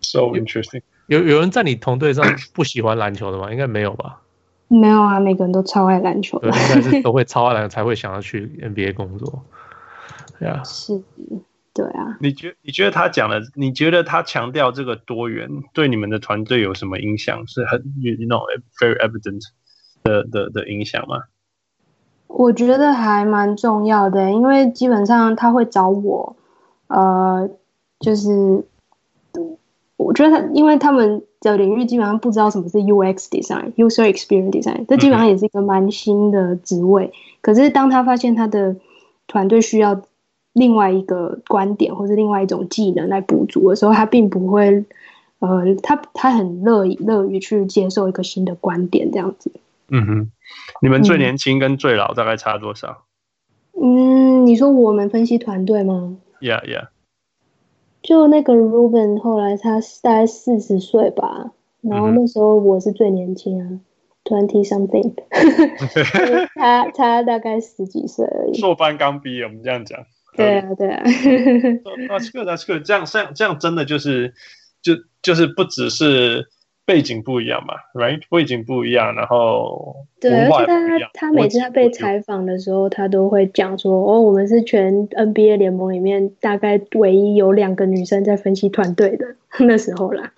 [0.00, 0.82] ，so interesting。
[1.06, 3.50] 有有人在你同队上不喜欢篮球的吗？
[3.50, 4.20] 应该没有吧？
[4.68, 9.42] 没有啊，每个人都超爱篮球的，应该是都会 超爱篮球才会想要去 NBA 工作。
[10.38, 11.02] 对啊，是，
[11.74, 12.18] 对啊。
[12.20, 17.46] 你觉你觉得他讲的，你觉得他强调这个多元对你们的团队有什么影响？
[17.46, 18.42] 是很 you know
[18.80, 19.42] very evident
[20.02, 21.24] 的的的影响吗？
[22.26, 26.34] 我觉得还蛮重要的，因为基本上他会找我，
[26.86, 27.50] 呃，
[28.00, 28.64] 就是
[29.98, 37.04] 我觉得他，因为他们的领域基本上不知道什么是 UX design，user experience design，这基本上也是一个蛮新的职位。
[37.04, 37.12] 嗯、
[37.42, 38.76] 可是当他发现他的
[39.26, 40.02] 团队需要
[40.52, 44.84] 另外一个观点或是另外一种技能来补足的时候，他并不会，
[45.38, 49.52] 呃，他他很乐意乐于去接受一个新的观点，这样子。
[49.88, 50.30] 嗯哼。
[50.82, 53.04] 你们最年轻跟最老大概差多少？
[53.80, 56.88] 嗯，你说我们分析团队吗？Yeah, yeah。
[58.02, 63.80] 就那个 Ruben，后来他大概四十岁吧，然后那时候我是最年轻啊
[64.24, 65.14] ，twenty something。
[66.54, 68.58] 他他大概十几岁而已。
[68.58, 70.00] 硕班刚毕业，我们这样讲。
[70.36, 71.02] 对啊，对啊。
[71.04, 72.84] That's good, that's good。
[72.84, 74.34] 这样这样这样真的就是，
[74.82, 76.48] 就就是不只是。
[76.84, 78.20] 背景不一样嘛，right？
[78.28, 90.32] 背景不一样，然后对，而且他他每次他被采访的时候，他都会讲说：“哦，我们是全 NBA 联盟里面大概唯一有两个女生在分析团队的 那时候啦。”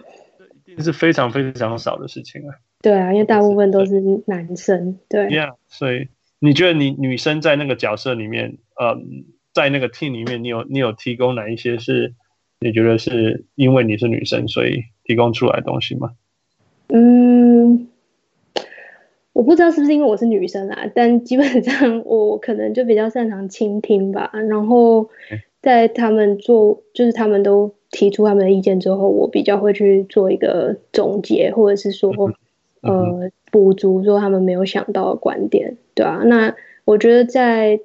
[0.66, 2.52] 一定是非常非常少的事情啊。
[2.82, 4.98] 对啊，因为大部分都是男生。
[5.08, 6.08] 对，对，yeah, 所以
[6.40, 9.24] 你觉得你女生在那个角色里面，嗯，
[9.54, 12.12] 在那个 team 里面，你有你有提供哪一些是
[12.60, 16.12] 你觉得是因为你是女生所以提供出来的东西吗？
[16.88, 17.88] 嗯，
[19.32, 24.30] 我不知道是不是因为我是女生啊，但基本上我可能就比较擅长倾听吧。
[24.48, 25.08] 然后
[25.62, 32.12] 在他们做，就是他们都提出他们的意见之后，我比较会去做一个总结，或者是说，
[32.82, 37.80] 呃，补足说他们没有想到的观点，对啊，那我觉得在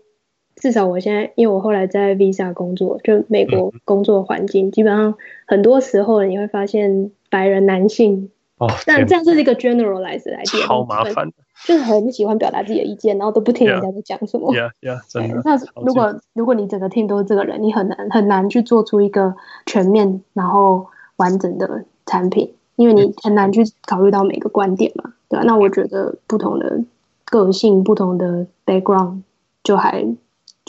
[0.59, 5.15] 至少我现在，因为我后来在 Visa 工作，就美国工作环境，基本上
[5.47, 8.29] 很多时候你会发现白人男性。
[8.57, 11.33] 哦，但这样是一个 generalize 来讲，超麻烦的，
[11.65, 14.53] 就是很喜欢表达自己的意见，然后都不听人家在讲什么。
[14.53, 15.41] Yeah, yeah, 真的。
[15.45, 19.33] 那如果如果你整个 team 都是这个人，你很难很难去做出一个
[19.65, 25.43] 全面然后完整的产品，因为你很难去考虑到每个观点嘛，对吧？
[25.45, 26.83] 那我觉得不同的
[27.23, 29.21] 个性、不同的 background
[29.63, 30.05] 就还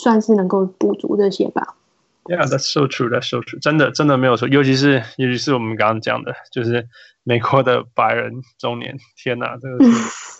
[0.01, 1.77] 算是能够补足这些吧。
[2.25, 3.09] Yeah, that's so true.
[3.09, 3.61] That's so true.
[3.61, 6.89] 真的真的没有错，尤其是尤其是我们刚刚讲的，就是。
[7.23, 9.91] 美国的白人中年，天哪，这个是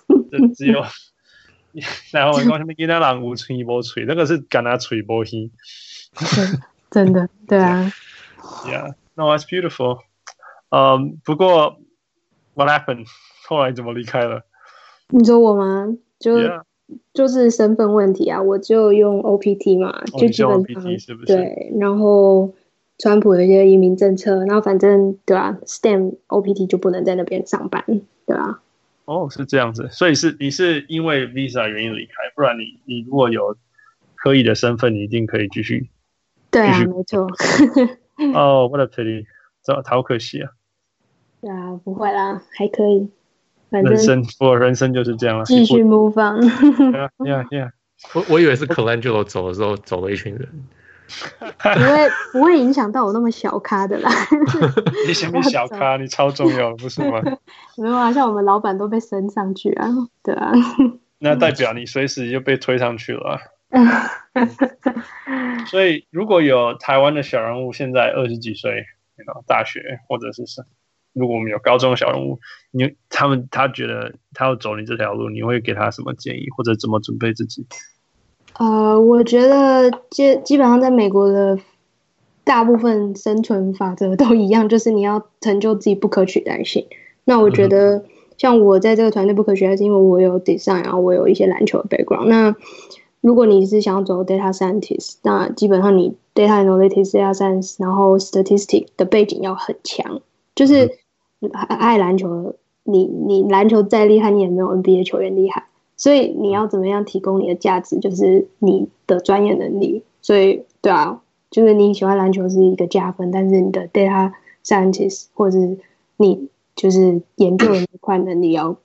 [0.33, 0.83] 这只有，
[2.11, 5.53] 然后我刚才没跟他讲无吹波吹，那个是跟他吹波气，
[6.91, 7.93] 真的，对啊，
[8.65, 9.99] Yeah，no, it's beautiful。
[10.71, 11.79] 嗯，不过
[12.55, 13.07] What happened？
[13.47, 14.47] 后来怎么离开了？
[15.09, 15.87] 你说我吗？
[16.19, 16.63] 就 Yeah.
[17.13, 21.27] 就是身份问题啊，我就用 OPT 嘛，就基本上、哦、OPT 是不是？
[21.27, 22.53] 对，然后。
[23.03, 27.83] 川普有一些移民政策，然后反正对吧、啊、？STEM OPT 就不能在那边上班，
[28.27, 28.61] 对吧、啊？
[29.07, 33.57] 哦，是这样子，所以是你是因为 Visa 原因离开，不然你你如果有
[34.17, 35.89] 可以的身份，你一定可以继续。
[36.51, 37.27] 对啊，没错。
[38.37, 39.25] 哦，我的天，
[39.65, 40.51] 这好可惜啊。
[41.41, 43.09] 对啊，不会啦，还可以。
[43.71, 46.43] 反正人生，我人生就是这样了，继续 move on。
[46.43, 47.71] Yeah, yeah, yeah.
[48.15, 50.49] 我我以为是 Colangelo 走的时候走了一群人。
[51.41, 54.09] 不会不会影响到我那么小咖的啦。
[55.09, 55.97] 你什么小咖？
[55.97, 57.21] 你超重要，不是吗？
[57.77, 59.89] 没有啊，像我们老板都被升上去啊，
[60.23, 60.53] 对啊。
[61.19, 63.41] 那代表你随时就被推上去了。
[65.67, 68.85] 所以如果有台湾的小人物，现在二十几岁，
[69.49, 70.65] 大学或者是什，
[71.13, 72.39] 如果我们有高中的小人物，
[72.71, 77.67] 你他们他觉得他要走你这条路，你会给他什么建议，或者怎么准备自己？
[78.59, 81.59] 呃，我觉得基基本上在美国的
[82.45, 86.87] 大部分生存法则都一样，就是你要成就自己不可取代性。
[87.25, 88.05] 那我觉得
[88.39, 92.27] 像我在这个团队不可取代，是因为我有 design，然后我有一些篮球的 background。
[92.27, 92.55] 那
[93.21, 100.21] 如果你是想要走 data scientist，那基本上你 data analytics、data science，然后 statistics 的背景要很强。
[100.55, 100.91] 就是
[101.49, 105.67] 爱篮球，你你篮球再厉害，你也没有 NBA 球员厉害。
[105.97, 110.03] 所以你要怎么样提供你的价值，就是你的专业能力。
[110.23, 111.21] 所以，对啊，
[111.51, 114.33] 就是你喜欢篮球是一个加分，但是你的 data
[114.65, 115.79] scientist 或者是
[116.17, 118.77] 你就是研究的那块能力要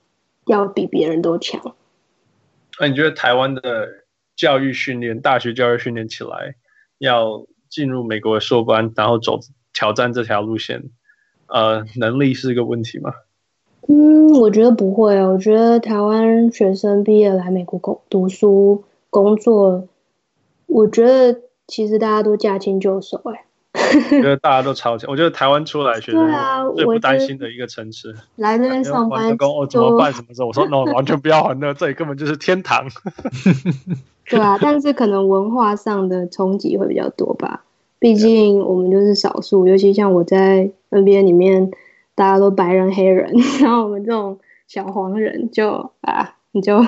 [0.46, 1.74] 要比别人都强。
[2.78, 3.88] 那你觉得台湾的
[4.34, 6.54] 教育训练，大学教育训练起来，
[6.98, 9.40] 要进入美国的硕班，然后走
[9.72, 10.84] 挑战这条路线，
[11.48, 13.12] 呃，能力是一个问题吗？
[13.88, 15.32] 嗯，我觉得不会哦。
[15.34, 19.86] 我觉得台湾学生毕业来美国工读书工作，
[20.66, 23.44] 我觉得其实大家都驾轻就熟哎。
[23.74, 25.08] 我觉得 大家都超强。
[25.10, 26.28] 我觉得台湾出来学生
[26.74, 28.16] 最不担心的一个城市。
[28.34, 30.12] 来这边上班工，我怎么办？
[30.12, 30.48] 什么时候？
[30.48, 32.88] 我说 no，完全不要玩的，这里根本就是天堂。
[34.28, 37.62] 对啊，但是可能文化上的冲击会比较多吧。
[38.06, 41.70] 毕竟我们就是少数，尤其像我在 NBA 里面。
[42.18, 43.30] 大家都白人黑人，
[43.60, 46.80] 然后我们这种小黄人就啊，你就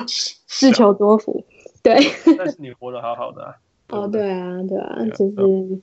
[0.47, 1.45] 自求多福，
[1.83, 1.97] 对。
[2.39, 3.55] 但是你活得好好的啊。
[3.91, 5.83] 哦，对啊，对啊，就是，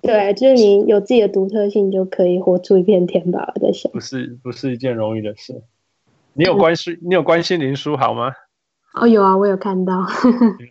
[0.00, 3.52] 对，就是你有自己的独特性，就可以活出一片天吧。
[3.54, 5.60] 我在想，不是，不是一件容易的事。
[6.32, 8.32] 你有关心，你有关心林书豪吗？
[8.94, 10.06] 哦，有啊，我有看到。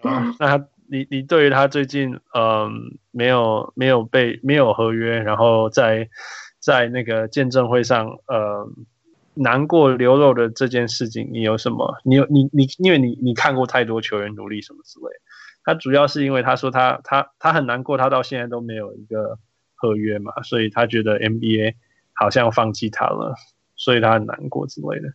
[0.03, 2.71] 那他，你你对于他最近嗯、呃，
[3.11, 6.09] 没有没有被没有合约，然后在。
[6.59, 8.67] 在那个见证会上，呃，
[9.35, 11.95] 难过流露的这件事情，你有什么？
[12.03, 15.05] 你有你你，因为你你看过太多球员努力什么之类。
[15.63, 19.39] 他主要是因为他说他他他很难过，他到现在都没有一个
[19.75, 21.75] 合约嘛，所以他觉得 NBA
[22.11, 23.35] 好像放弃他了，
[23.78, 25.07] 所以他很难过之类的。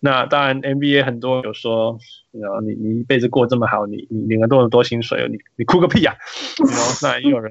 [0.00, 1.98] 那当然，NBA 很多有说，
[2.30, 6.16] 然后你你一辈子过这么好，你你领了多么多薪水，你你哭个屁呀、啊！
[6.58, 7.50] 然后那也有人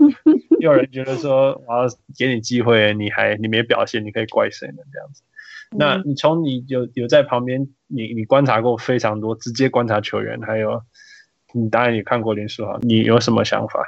[0.58, 0.64] 也。
[0.64, 4.78] 有人觉得说，我要给你机会，你还你没表现，你可以怪谁呢？
[4.94, 5.22] 这样子，
[5.78, 10.82] 那你从你有有在旁边，你你观察过非常多，直接观察球员，还有
[11.52, 13.84] 你当然也看过林书豪，你有什么想法？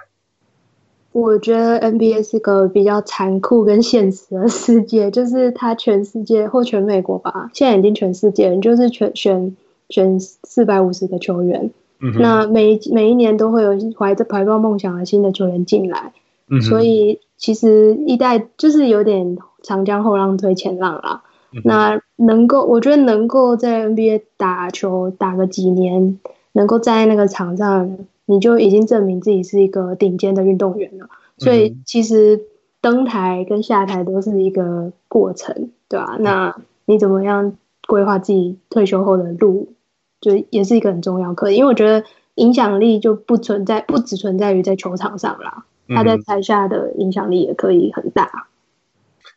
[1.16, 9.55] 我觉得 NBA 是个比较残酷跟现实的世界，就是他全世界或全美国吧，现在已经全世界，就是全选
[9.88, 16.11] 选四百五十个球员，嗯、那每每一年都会有怀着怀抱梦想的新的球员进来，
[16.49, 21.24] 嗯、所以其实一代就是有点长江后浪推前浪啦。
[21.53, 26.20] 嗯、那能够，我觉得能够在 NBA 打球打个几年，
[26.51, 27.99] 能够在那个场上。
[28.28, 31.07] 你就已经证明自己是一个顶尖的运动员了，
[31.38, 32.41] 所以其实
[32.82, 36.17] 登台跟下台都是一个过程，对吧？
[36.19, 36.55] 那
[36.86, 37.55] 你怎么样
[37.88, 39.73] 规划自己退休后的路，
[40.21, 41.55] 就也是一个很重要课题。
[41.57, 42.03] 因为我觉得
[42.36, 48.47] 影响力就不存在，不只存在于在球场上啦，他在台下的影响力也可以很大。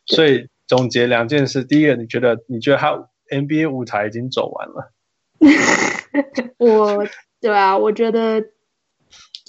[0.07, 4.91] 所以总结两件事：第一个，你觉得你觉得他 NBA 舞台已经走完了？
[6.57, 7.05] 我
[7.39, 8.43] 对啊，我觉得。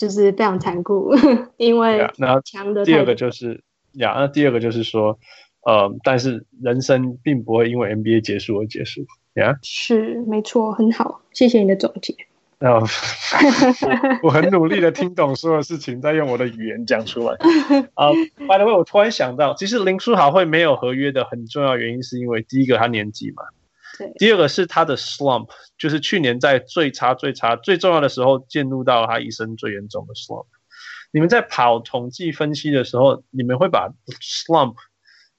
[0.00, 1.12] 就是非常残酷，
[1.58, 2.08] 因为
[2.42, 2.82] 强的。
[2.86, 5.18] 第二个就是呀，那第二个就是说，
[5.60, 9.02] 呃，但是人生并不会因为 NBA 结束而结束
[9.34, 9.58] 呀。
[9.62, 12.14] 是，没错，很好，谢谢你的总结。
[12.60, 12.80] 啊，
[14.24, 17.34] 我很努力的听懂所有事情，再用我的语言讲出来。
[17.92, 23.42] 啊，uh，by the way，我突然想到，其实林书豪会没有合约的很重要原因，是因为第一个他年纪嘛。
[24.18, 25.48] 第二个是他的 slump，
[25.78, 30.46] 就是去年在最差、最差、最重要的时候，进入到他一生最严重的 slump。
[31.12, 34.74] 你们在跑统计分析的时候，你们会把 slump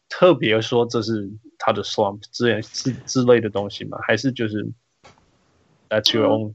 [0.09, 3.97] 特别说这是他的 slump 之类之之类的东西吗？
[4.05, 4.67] 还是就是
[5.89, 6.53] that's your own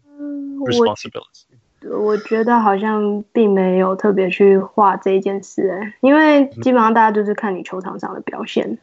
[0.66, 1.46] responsibility？
[1.88, 8.78] 我，我觉得好像并没有特别去画这一件事，哎，因为基本上大家就是看你球场上的表现。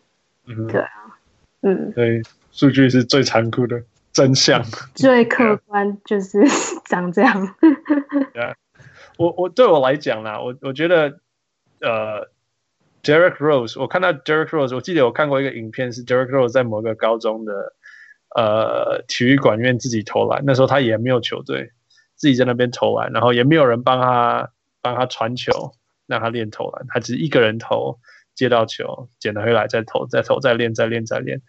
[0.45, 0.89] 嗯，对啊，
[1.61, 2.21] 嗯，对。
[2.53, 3.83] 数据是最残酷的
[4.13, 4.63] 真相，
[4.95, 6.39] 最客观就是
[6.85, 7.55] 长这样。
[8.33, 8.53] Yeah.
[9.17, 11.19] 我我对我来讲啦，我我觉得，
[11.81, 12.27] 呃
[13.03, 17.73] ，Derrick Rose，我看到 Derrick Rose，我记得我看过一个影片，是 Derrick Rose 在某个高中的
[18.35, 21.71] 呃体育馆院自己投篮，那时候他也没有球队，
[22.15, 24.49] 自己在那边投篮，然后也没有人帮他
[24.81, 25.73] 帮他传球，
[26.07, 27.99] 让他练投篮，他只是一个人投，
[28.33, 31.41] 接到球捡了回来再投，再投，再练，再练，再练。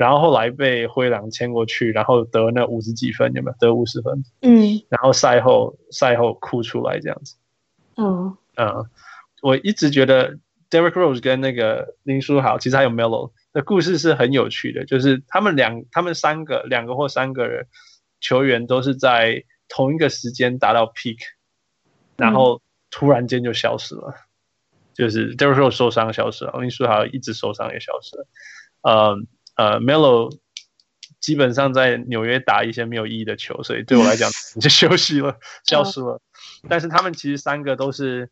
[0.00, 4.24] 然后后来被灰狼签过去，然后得那五十几分，有没有得五十分？
[4.40, 7.36] 嗯，然后赛后赛后哭出来这样子。
[7.98, 8.88] 嗯嗯，
[9.42, 10.38] 我一直觉得
[10.70, 17.66] Derrick Rose 跟那个林书豪，其实还有 Melo 的故事是很有趣的，就是他们两他们三个两个或三个人
[18.20, 21.18] 球员都是在同一个时间达到 peak，
[22.16, 24.24] 然后突然间就消失了，嗯、
[24.94, 28.26] 就是 Derrick Rose 受伤消失了，林书豪一直受伤也消失了，
[28.88, 29.26] 嗯。
[29.56, 30.36] 呃，Melo
[31.20, 34.30] 基本上在纽约打一些没有意义的球，所以对我来讲
[34.60, 36.20] 就休息了，消失了。
[36.68, 38.30] 但是他们其实三个都是，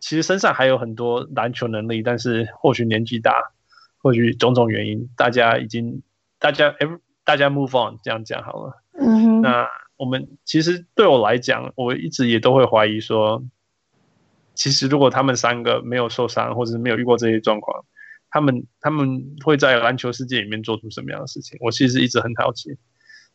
[0.00, 3.52] 其实身上还有很多篮球能力，但是或许年纪大，
[3.98, 6.02] 或许种种原因，大家已经
[6.38, 8.82] 大家 every 大家 move on 这样讲好了。
[8.98, 9.40] 嗯哼。
[9.42, 13.44] 那我们其实对我来讲，我一直也都会怀疑说，
[14.54, 17.84] 其实如果他们三个没有受伤，或者是没有遇过这些状况。
[18.36, 21.56] 他们他们会在篮球世界里面做出什么样的事情？
[21.62, 22.76] 我其实一直很好奇。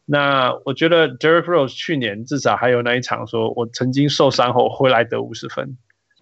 [0.06, 5.76] 那我觉得 Derrick Rose 去年至少还有那一场，说我曾经受伤后回来得五十分。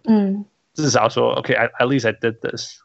[0.05, 2.77] 嗯，至少说 OK，at、okay, at least I did this，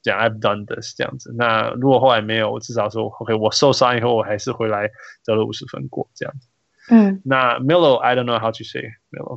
[0.00, 1.34] 讲 I've done this 这样子。
[1.36, 4.88] 那如果后来没有，我至少说 OK，我受伤以后我还是回来
[5.26, 6.48] 得了五十分过这样子。
[6.88, 9.36] 嗯，那 Melo，I don't know how to say Melo。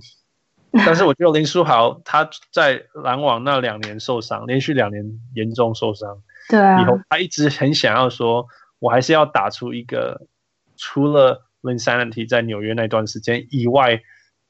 [0.86, 8.45] 但是我觉得林书豪他在篮网那两年受伤，连续两年严重受伤，对啊，以后他一直很想要说，
[8.80, 10.28] 我还是要打出一个
[10.76, 14.01] 除了 Linsanity 在纽约那段时间以外，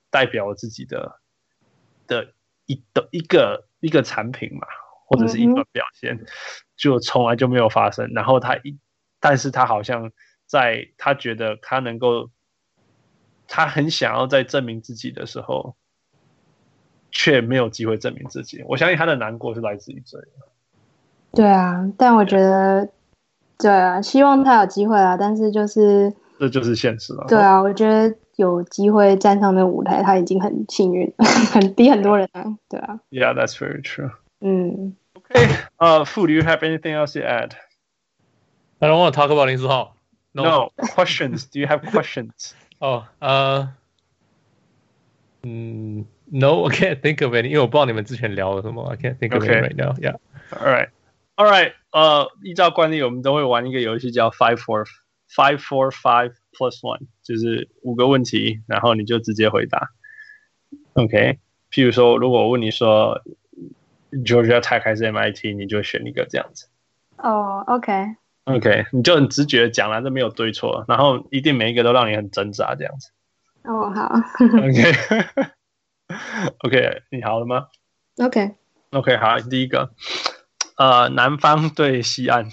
[0.10, 1.20] 代表我自己的
[2.08, 2.34] 的
[2.66, 4.66] 一的一个一个产品嘛，
[5.06, 6.26] 或者是一个表现，嗯、
[6.76, 8.12] 就从来就没有发生。
[8.16, 8.80] 然后他一，
[9.20, 10.12] 但是他好像
[10.48, 12.32] 在他觉得他能够，
[13.48, 15.76] 他很想要在证明自己的时候。
[17.16, 20.28] 却没有机会证明自己，我相信他的难过是来自于这里。
[21.32, 22.90] 对啊，但我觉得，
[23.58, 27.26] 对啊，希望他有机会啊，但是就是这就是现实了。
[27.30, 31.10] 对啊，我觉得有机会站上那个舞台，他已经很幸运，
[31.54, 32.44] 很比很多人啊。
[32.68, 33.00] 对啊。
[33.10, 34.12] Yeah, that's very true.
[34.42, 34.96] 嗯。
[35.16, 35.48] Okay.
[35.80, 37.56] Uh, Fu, do you have anything else to add?
[38.80, 39.96] I don't want to talk about 林书豪。
[40.34, 40.44] No.
[40.44, 40.72] no.
[40.94, 41.46] Questions?
[41.46, 42.54] Do you have questions?
[42.80, 43.70] Oh, uh.
[45.44, 46.06] 嗯。
[46.33, 48.85] No, I can't think of any，因为我不知道你们之前聊了什么。
[48.93, 49.95] I can't think of it right now.
[49.99, 50.17] Yeah.
[50.51, 50.89] All right.
[51.37, 51.73] All right.
[51.93, 54.87] 呃，依照惯例，我们都会玩一个游戏叫 Five Four
[55.29, 59.91] Five Four Five Plus One，就是五个问题，然后你就直接回答。
[60.95, 61.39] OK。
[61.73, 63.23] 譬如说，如果我问你说，
[64.11, 66.67] Georgia Tech 还是 MIT，你就选一个这样子。
[67.17, 73.13] 哦、oh,，OK。OK，你就很直觉讲了，这没有对错，然后一定每一个都让你很挣扎这样子。
[73.63, 74.13] 哦、oh,，好。
[76.60, 77.68] OK，OK，你好了吗
[78.18, 78.56] ？OK，OK，、
[78.92, 79.18] okay.
[79.18, 79.92] okay, 好，第一个，
[80.78, 82.50] 呃，南方对西岸。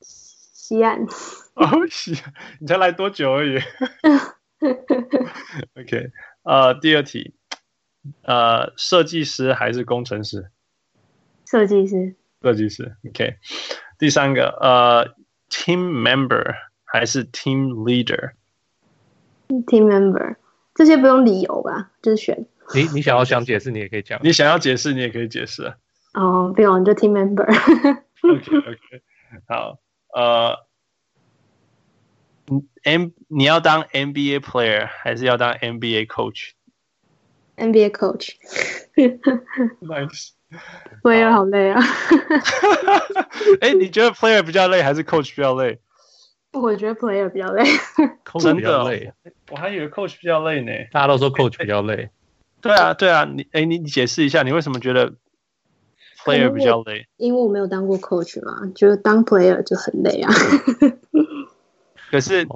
[0.00, 1.04] 西岸。
[1.54, 3.58] 哦，西岸，你才来多久而已。
[5.74, 6.10] OK，
[6.44, 7.34] 呃，第二题，
[8.22, 10.50] 呃，设计师还是工程师？
[11.46, 12.14] 设计师。
[12.40, 12.96] 设计师。
[13.08, 13.36] OK。
[13.98, 15.14] 第三个，呃
[15.50, 16.54] ，team member
[16.84, 20.36] 还是 team leader？team member，
[20.74, 21.90] 这些不用理由吧？
[22.02, 22.46] 就是选。
[22.74, 24.18] 你你想要想解释，你也可以讲。
[24.22, 25.74] 你想要解释，你也可以解释。
[26.14, 27.46] 哦，不用，就 team member。
[28.22, 29.02] OK OK，
[29.48, 29.78] 好，
[30.14, 30.56] 呃
[32.84, 38.36] ，M 你要当 NBA player 还是要当 NBA coach？NBA coach。
[39.80, 40.30] Nice。
[41.02, 41.80] player 好累啊！
[43.62, 45.80] 哎、欸，你觉得 player 比较累还是 coach 比较累？
[46.52, 47.64] 我觉得 player 比较累。
[48.54, 49.12] 比较累，
[49.50, 50.72] 我还以为 coach 比较累呢。
[50.90, 51.94] 大家都说 coach 比较累。
[51.94, 52.10] 欸、
[52.62, 55.14] 对啊，对啊，你哎、欸，你你解释一下，你为什么觉得
[56.24, 57.06] player 比较累？
[57.16, 60.32] 因为我没有当过 coach 嘛，觉得当 player 就很累啊。
[62.10, 62.46] 可是，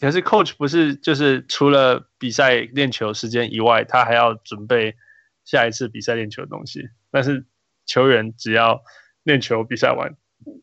[0.00, 4.96] 可是 coach 不是就是除了比赛练球时间以外，他还要准备
[5.44, 6.88] 下一次比赛练球的东西。
[7.10, 7.46] 但是
[7.86, 8.82] 球员只要
[9.22, 10.16] 练球比赛完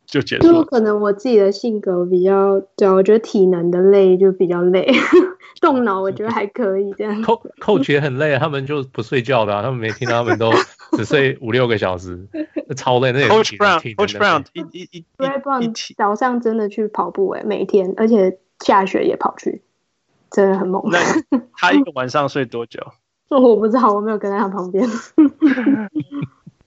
[0.06, 0.48] 就结束。
[0.48, 4.88] 就可能我自己的性格比较，对啊，我觉得体能的累就比较累，
[5.62, 7.22] 动脑我觉得还可以这样。
[7.24, 10.52] Coach 也很累，他们就不睡觉的，啊，他们每天他们都
[10.94, 12.28] 只睡五六个小时，
[12.76, 13.12] 超累。
[13.12, 15.06] 那 Coach Brown，Coach Brown 一一一
[15.66, 19.62] 一早上真的去跑步哎，每天，而且下雪也跑去，
[20.32, 20.82] 真的很猛。
[20.92, 21.00] 那
[21.58, 22.80] 他一个晚上睡多久？
[23.30, 24.88] 我不知道，我没有跟在他旁边。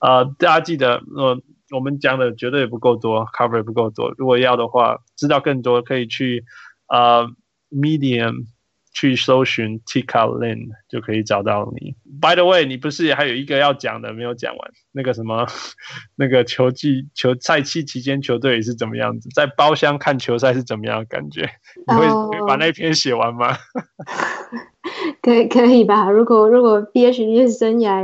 [0.00, 1.40] 呃，大家记得，呃，
[1.70, 4.14] 我们讲的绝对也不够多，cover 也不够多。
[4.16, 6.44] 如果要的话，知道更多，可以去
[6.88, 7.28] 呃
[7.70, 8.46] Medium。
[8.93, 11.95] 去搜寻 Tika Lin 就可以找到你。
[12.21, 14.71] By the way，你不是还有一个要讲的没有讲完？
[14.91, 15.47] 那个什么，
[16.15, 19.29] 那个球季球赛期期间球队是怎么样子？
[19.33, 21.49] 在包厢看球赛是怎么样的感觉？
[21.87, 22.47] 你会、oh.
[22.47, 23.57] 把那篇写完吗？
[25.21, 26.09] 可以可以吧？
[26.11, 28.03] 如果如果 PhD 生涯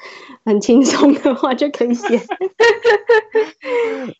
[0.46, 2.18] 很轻松的话，就可以写。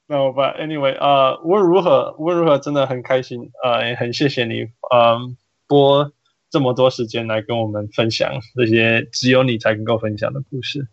[0.06, 5.36] 那我把 Anyway，呃，无论如何，无论如何，真的很开心，呃，也很谢谢你，嗯。
[5.70, 6.12] 播
[6.50, 10.88] 这么多时间来跟我们分享这些只有你才能够分享的故事，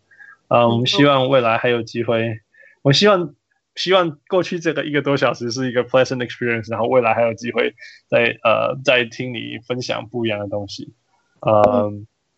[0.49, 2.41] 啊、呃，我们希望未来还有机会。
[2.83, 3.33] 我希望
[3.73, 7.73] 希望过去这个一个多小时是一个 pleasant experience，然后未来还有机会
[8.07, 10.93] 再呃再听你分享不一样的东西。
[11.41, 11.91] 呃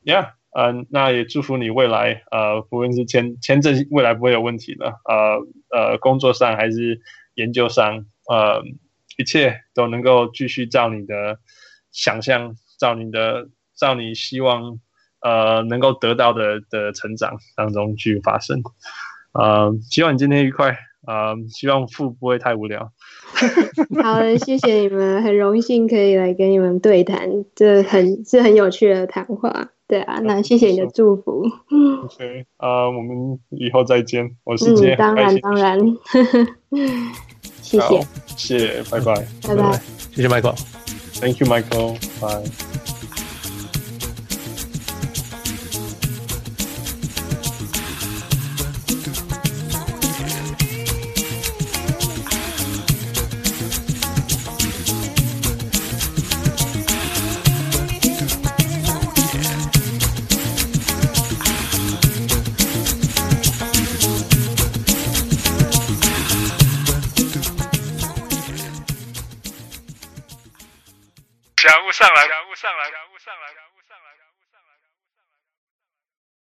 [0.05, 7.01] ，Yeah，嗯、呃，那也祝福你未来呃，不论是签签证未来不会有问题的，呃呃，工作上还是
[7.35, 8.63] 研究上，呃，
[9.17, 11.37] 一切都能够继续照你的。
[12.01, 14.79] 想象照你的，照你希望，
[15.21, 18.61] 呃，能够得到的的成长当中去发生，
[19.33, 22.93] 呃，希望你今天愉快，呃，希望父不会太无聊。
[24.01, 29.69] 好的，谢谢你们，很荣幸可以来跟你们对谈，这很是很有趣的谈话。
[29.85, 31.43] 对啊，那谢谢你的祝福。
[32.03, 34.37] OK，呃，我们以后再见。
[34.45, 35.79] 我是杰、嗯，当然当然。
[37.61, 38.07] 谢谢，
[38.37, 39.15] 谢谢，拜拜，
[39.47, 39.81] 拜拜，
[40.11, 40.78] 谢谢 Michael。
[41.19, 41.99] Thank you, Michael.
[42.21, 42.88] Bye.
[71.99, 73.68] 上来，感悟上来，感悟上来，感悟。